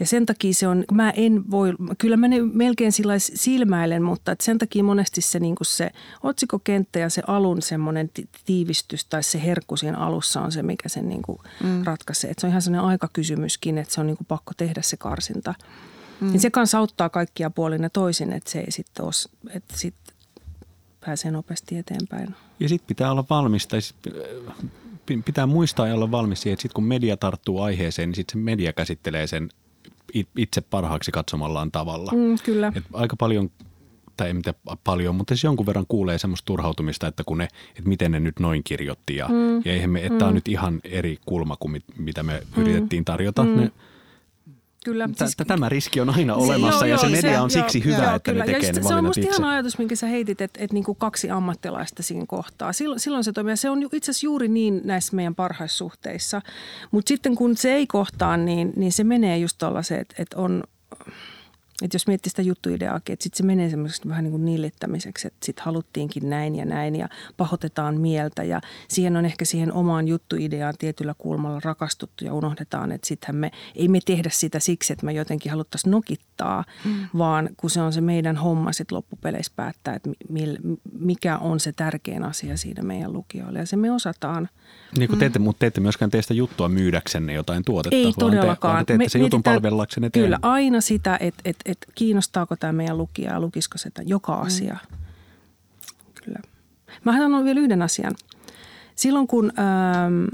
Ja 0.00 0.06
sen 0.06 0.26
takia 0.26 0.54
se 0.54 0.68
on, 0.68 0.84
mä 0.92 1.10
en 1.10 1.50
voi, 1.50 1.72
kyllä 1.98 2.16
mä 2.16 2.28
ne 2.28 2.42
melkein 2.42 2.92
sillä 2.92 3.18
silmäilen, 3.18 4.02
mutta 4.02 4.32
että 4.32 4.44
sen 4.44 4.58
takia 4.58 4.84
monesti 4.84 5.20
se, 5.20 5.40
niin 5.40 5.56
se 5.62 5.90
otsikokenttä 6.22 6.98
ja 6.98 7.10
se 7.10 7.22
alun 7.26 7.62
semmoinen 7.62 8.10
tiivistys 8.44 9.04
tai 9.04 9.22
se 9.22 9.42
herkku 9.44 9.76
siinä 9.76 9.98
alussa 9.98 10.40
on 10.40 10.52
se, 10.52 10.62
mikä 10.62 10.88
sen 10.88 11.08
niin 11.08 11.22
mm. 11.62 11.82
ratkaisee. 11.84 12.30
Että 12.30 12.40
se 12.40 12.46
on 12.46 12.50
ihan 12.50 12.62
sellainen 12.62 12.88
aikakysymyskin, 12.88 13.78
että 13.78 13.94
se 13.94 14.00
on 14.00 14.06
niin 14.06 14.16
pakko 14.28 14.52
tehdä 14.56 14.82
se 14.82 14.96
karsinta. 14.96 15.54
Mm. 16.20 16.30
Niin 16.30 16.40
se 16.40 16.50
kanssa 16.50 16.78
auttaa 16.78 17.08
kaikkia 17.08 17.50
puolin 17.50 17.82
ja 17.82 17.90
toisin, 17.90 18.32
että 18.32 18.50
se 18.50 18.60
ei 18.60 18.70
sitten 18.70 19.04
ole, 19.04 19.12
että 19.54 19.76
sitten 19.76 20.14
pääsee 21.06 21.30
nopeasti 21.30 21.78
eteenpäin. 21.78 22.34
Ja 22.60 22.68
sitten 22.68 22.86
pitää 22.86 23.12
olla 23.12 23.24
valmis, 23.30 23.66
tai 23.66 23.80
sit 23.82 23.96
pitää 25.24 25.46
muistaa 25.46 25.88
ja 25.88 25.94
olla 25.94 26.10
valmis 26.10 26.42
siihen, 26.42 26.52
että 26.52 26.62
sitten 26.62 26.74
kun 26.74 26.84
media 26.84 27.16
tarttuu 27.16 27.60
aiheeseen, 27.60 28.08
niin 28.08 28.16
sitten 28.16 28.40
se 28.40 28.44
media 28.44 28.72
käsittelee 28.72 29.26
sen 29.26 29.48
itse 30.36 30.60
parhaaksi 30.60 31.12
katsomallaan 31.12 31.70
tavalla. 31.70 32.12
Mm, 32.12 32.38
kyllä. 32.44 32.72
Et 32.76 32.84
aika 32.92 33.16
paljon 33.16 33.50
tai 34.16 34.26
ei 34.26 34.34
mitään 34.34 34.54
paljon, 34.84 35.14
mutta 35.14 35.36
se 35.36 35.46
jonkun 35.46 35.66
verran 35.66 35.84
kuulee 35.88 36.18
semmoista 36.18 36.46
turhautumista, 36.46 37.06
että 37.06 37.24
kun 37.24 37.38
ne, 37.38 37.48
että 37.68 37.88
miten 37.88 38.12
ne 38.12 38.20
nyt 38.20 38.40
noin 38.40 38.64
kirjoitti 38.64 39.16
ja, 39.16 39.28
mm. 39.28 39.56
ja 39.64 39.72
eihän 39.72 39.90
me, 39.90 40.06
että 40.06 40.24
mm. 40.24 40.28
on 40.28 40.34
nyt 40.34 40.48
ihan 40.48 40.80
eri 40.84 41.18
kulma 41.26 41.56
kuin 41.56 41.72
mit, 41.72 41.84
mitä 41.98 42.22
me 42.22 42.42
mm. 42.56 42.62
yritettiin 42.62 43.04
tarjota. 43.04 43.42
Mm. 43.42 43.56
Ne, 43.56 43.72
Kyllä. 44.84 45.08
Siis, 45.16 45.36
Tämä 45.46 45.68
riski 45.68 46.00
on 46.00 46.10
aina 46.10 46.34
olemassa 46.34 46.80
se, 46.80 46.88
joo, 46.88 46.94
ja 46.94 46.98
se 46.98 47.08
media 47.08 47.32
se, 47.32 47.40
on 47.40 47.50
siksi 47.50 47.78
joo, 47.78 47.84
hyvä, 47.84 48.06
joo, 48.06 48.16
että 48.16 48.32
kyllä. 48.32 48.44
ne 48.44 48.52
tekee 48.52 48.72
ne 48.72 48.82
Se 48.82 48.94
on 48.94 49.04
musta 49.04 49.20
ihan 49.20 49.44
ajatus, 49.44 49.78
minkä 49.78 49.96
sä 49.96 50.06
heitit, 50.06 50.40
että, 50.40 50.60
että 50.62 50.74
niin 50.74 50.84
kuin 50.84 50.96
kaksi 50.96 51.30
ammattilaista 51.30 52.02
siinä 52.02 52.24
kohtaa. 52.28 52.72
Silloin, 52.72 53.00
silloin 53.00 53.24
se 53.24 53.32
toimii. 53.32 53.56
Se 53.56 53.70
on 53.70 53.82
itse 53.92 54.10
asiassa 54.10 54.26
juuri 54.26 54.48
niin 54.48 54.80
näissä 54.84 55.16
meidän 55.16 55.34
parhaissa 55.34 55.76
suhteissa. 55.76 56.42
Mutta 56.90 57.08
sitten 57.08 57.34
kun 57.34 57.56
se 57.56 57.72
ei 57.72 57.86
kohtaa, 57.86 58.36
niin, 58.36 58.72
niin 58.76 58.92
se 58.92 59.04
menee 59.04 59.38
just 59.38 59.58
tuollaiset, 59.58 60.00
että, 60.00 60.14
että 60.18 60.36
on– 60.36 60.62
että 61.82 61.94
jos 61.94 62.06
miettii 62.06 62.30
sitä 62.30 62.42
juttuideaakin, 62.42 63.12
että 63.12 63.22
sitten 63.22 63.36
se 63.38 63.44
menee 63.44 63.70
semmoiseksi 63.70 64.08
vähän 64.08 64.24
niin 64.24 64.30
kuin 64.30 64.44
nillittämiseksi, 64.44 65.26
että 65.26 65.46
sitten 65.46 65.64
haluttiinkin 65.64 66.30
näin 66.30 66.54
ja 66.54 66.64
näin 66.64 66.96
ja 66.96 67.08
pahoitetaan 67.36 68.00
mieltä 68.00 68.42
ja 68.44 68.60
siihen 68.88 69.16
on 69.16 69.24
ehkä 69.24 69.44
siihen 69.44 69.72
omaan 69.72 70.08
juttuideaan 70.08 70.74
tietyllä 70.78 71.14
kulmalla 71.18 71.60
rakastuttu 71.64 72.24
ja 72.24 72.34
unohdetaan, 72.34 72.92
että 72.92 73.08
sittenhän 73.08 73.36
me 73.36 73.50
ei 73.74 73.88
me 73.88 73.98
tehdä 74.04 74.30
sitä 74.32 74.58
siksi, 74.58 74.92
että 74.92 75.06
me 75.06 75.12
jotenkin 75.12 75.50
haluttaisiin 75.52 75.90
nokittaa, 75.90 76.64
mm. 76.84 77.08
vaan 77.18 77.48
kun 77.56 77.70
se 77.70 77.80
on 77.80 77.92
se 77.92 78.00
meidän 78.00 78.36
homma 78.36 78.72
sitten 78.72 78.96
loppupeleissä 78.96 79.52
päättää, 79.56 79.94
että 79.94 80.10
mikä 80.92 81.38
on 81.38 81.60
se 81.60 81.72
tärkein 81.72 82.24
asia 82.24 82.56
siinä 82.56 82.82
meidän 82.82 83.12
lukijoille 83.12 83.58
ja 83.58 83.66
se 83.66 83.76
me 83.76 83.92
osataan– 83.92 84.48
niin 84.98 85.08
kuin 85.08 85.18
teette, 85.18 85.38
mm. 85.38 85.42
mutta 85.42 85.60
teette 85.60 85.80
myöskään 85.80 86.10
teistä 86.10 86.34
juttua 86.34 86.68
myydäksenne 86.68 87.32
jotain 87.32 87.64
tuotetta. 87.64 87.96
Ei 87.96 88.12
todellakaan. 88.18 88.74
Vaan 88.74 88.86
te, 88.86 88.92
teette 88.92 89.08
sen 89.08 89.20
jutun 89.20 89.42
palvellaksenne 89.42 90.10
Kyllä, 90.10 90.38
aina 90.42 90.80
sitä, 90.80 91.16
että 91.20 91.42
et, 91.44 91.56
et 91.70 91.86
kiinnostaako 91.94 92.56
tämä 92.56 92.72
meidän 92.72 92.98
lukijaa, 92.98 93.40
lukisiko 93.40 93.78
se 93.78 93.90
joka 94.06 94.36
mm. 94.36 94.42
asia. 94.42 94.76
Kyllä. 96.24 96.40
Mä 97.04 97.12
sanon 97.12 97.44
vielä 97.44 97.60
yhden 97.60 97.82
asian. 97.82 98.14
Silloin 98.94 99.26
kun 99.26 99.52
ähm, 99.58 100.24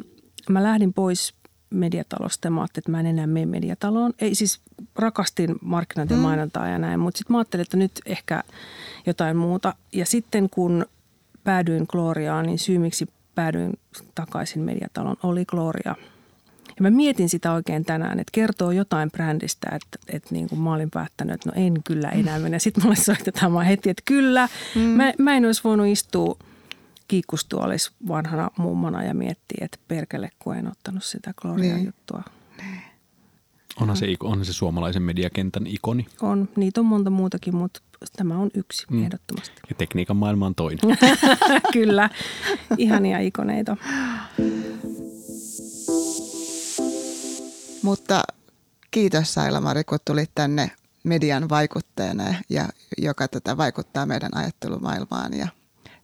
mä 0.51 0.62
lähdin 0.62 0.93
pois 0.93 1.34
mediatalosta 1.70 2.47
ja 2.47 2.51
mä 2.51 2.61
ajattelin, 2.61 2.82
että 2.82 2.91
mä 2.91 3.01
en 3.01 3.07
enää 3.07 3.26
mene 3.26 3.47
mediataloon. 3.47 4.12
Ei 4.18 4.34
siis 4.34 4.61
rakastin 4.97 5.57
markkinointia 5.61 6.16
mm. 6.16 6.22
mainontaa 6.22 6.68
ja 6.68 6.78
näin, 6.78 7.01
mutta 7.01 7.18
sitten 7.18 7.34
mä 7.34 7.39
ajattelin, 7.39 7.62
että 7.62 7.76
nyt 7.76 7.93
ehkä 8.07 8.43
jotain 9.07 9.37
muuta. 9.37 9.74
Ja 9.93 10.07
sitten 10.07 10.51
kun 10.51 10.87
päädyin 11.45 11.87
Gloriaan, 11.89 12.47
niin 12.47 12.59
syy 12.59 12.78
miksi 12.78 13.09
päädyin 13.34 13.78
takaisin 14.14 14.62
mediatalon 14.62 15.16
oli 15.22 15.45
Gloria. 15.45 15.95
Ja 16.77 16.83
mä 16.83 16.91
mietin 16.91 17.29
sitä 17.29 17.53
oikein 17.53 17.85
tänään, 17.85 18.20
että 18.20 18.31
kertoo 18.33 18.70
jotain 18.70 19.11
brändistä, 19.11 19.68
että, 19.72 19.99
että 20.16 20.29
niin 20.33 20.49
kuin 20.49 20.61
mä 20.61 20.72
olin 20.74 20.91
päättänyt, 20.91 21.35
että 21.35 21.49
no 21.49 21.62
en 21.64 21.83
kyllä 21.85 22.09
enää 22.09 22.39
mene. 22.39 22.59
Sitten 22.59 22.85
mulle 22.85 22.97
soitetaan 22.97 23.53
mä 23.53 23.64
heti, 23.64 23.91
että 23.91 24.03
kyllä. 24.05 24.49
Mm. 24.74 24.81
Mä, 24.81 25.12
mä 25.18 25.37
en 25.37 25.45
olisi 25.47 25.64
voinut 25.64 25.87
istua 25.87 26.39
kiikkustuolissa 27.09 27.93
vanhana 28.09 28.51
mummona 28.59 29.03
ja 29.03 29.14
miettiä, 29.14 29.64
että 29.64 29.79
perkele, 29.89 30.31
kun 30.39 30.57
en 30.57 30.68
ottanut 30.68 31.05
sitä 31.05 31.35
Gloria-juttua. 31.37 32.22
Niin. 32.59 32.81
Onhan 33.81 33.97
se, 33.97 34.07
onhan 34.20 34.45
se 34.45 34.53
suomalaisen 34.53 35.03
mediakentän 35.03 35.66
ikoni. 35.66 36.07
On, 36.22 36.49
niitä 36.57 36.81
on 36.81 36.87
monta 36.87 37.11
muutakin, 37.11 37.57
mutta 37.57 37.81
tämä 38.16 38.39
on 38.39 38.51
yksi 38.55 38.87
mm. 38.91 39.03
ehdottomasti. 39.03 39.61
Ja 39.68 39.74
tekniikan 39.74 40.16
maailma 40.16 40.47
on 40.47 40.55
toinen. 40.55 40.99
Kyllä, 41.72 42.11
ihania 42.79 43.18
ikoneita. 43.18 43.77
Mutta 47.87 48.22
kiitos 48.91 49.34
Saila-Mari, 49.34 49.84
kun 49.84 49.99
tulit 50.05 50.30
tänne 50.34 50.70
median 51.05 51.49
vaikutteena 51.49 52.34
ja 52.49 52.68
joka 52.99 53.28
tätä 53.28 53.57
vaikuttaa 53.57 54.07
meidän 54.07 54.37
ajattelumaailmaan 54.37 55.39
ja 55.39 55.49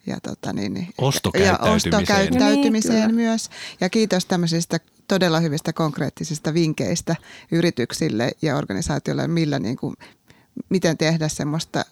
ja, 0.07 0.21
tota 0.21 0.53
niin, 0.53 0.75
niin 0.75 0.89
ostokäyttäytymiseen, 0.99 1.93
ja 1.93 1.99
ostokäyttäytymiseen 1.99 3.07
niin, 3.07 3.15
myös. 3.15 3.51
Ja 3.81 3.91
kiitos 3.91 4.27
tämmöisistä 4.27 4.79
todella 5.09 5.41
hyvistä 5.41 5.73
konkreettisista 5.73 6.55
vinkkeistä 6.55 7.17
yrityksille 7.53 8.31
ja 8.43 8.57
organisaatioille, 8.57 9.29
millä 9.29 9.59
niin 9.59 9.77
kuin, 9.77 9.97
miten 10.69 10.99
tehdä 10.99 11.29
semmoista 11.29 11.85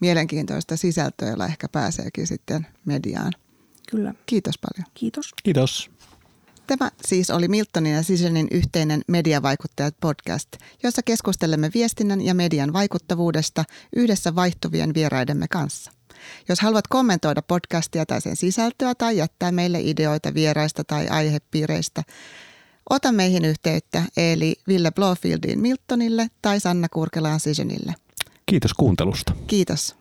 mielenkiintoista 0.00 0.76
sisältöä, 0.76 1.28
jolla 1.28 1.46
ehkä 1.46 1.68
pääseekin 1.68 2.26
sitten 2.26 2.66
mediaan. 2.84 3.32
Kyllä. 3.90 4.14
Kiitos 4.26 4.54
paljon. 4.58 4.90
Kiitos. 4.94 5.30
Kiitos. 5.42 5.90
Tämä 6.68 6.90
siis 7.06 7.30
oli 7.30 7.48
Miltonin 7.48 7.92
ja 7.92 8.02
Sisenin 8.02 8.48
yhteinen 8.50 9.00
Mediavaikuttajat 9.06 9.94
podcast, 10.00 10.48
jossa 10.82 11.02
keskustelemme 11.02 11.70
viestinnän 11.74 12.20
ja 12.20 12.34
median 12.34 12.72
vaikuttavuudesta 12.72 13.64
yhdessä 13.96 14.34
vaihtuvien 14.34 14.94
vieraidemme 14.94 15.46
kanssa. 15.50 15.92
Jos 16.48 16.60
haluat 16.60 16.88
kommentoida 16.88 17.42
podcastia 17.42 18.06
tai 18.06 18.20
sen 18.20 18.36
sisältöä 18.36 18.94
tai 18.94 19.16
jättää 19.16 19.52
meille 19.52 19.80
ideoita 19.80 20.34
vieraista 20.34 20.84
tai 20.84 21.08
aihepiireistä, 21.08 22.02
ota 22.90 23.12
meihin 23.12 23.44
yhteyttä 23.44 24.02
eli 24.16 24.56
Ville 24.68 24.90
Blofieldiin 24.90 25.60
Miltonille 25.60 26.28
tai 26.42 26.60
Sanna 26.60 26.88
Kurkelaan 26.88 27.40
Sisenille. 27.40 27.94
Kiitos 28.46 28.74
kuuntelusta. 28.74 29.32
Kiitos. 29.46 29.96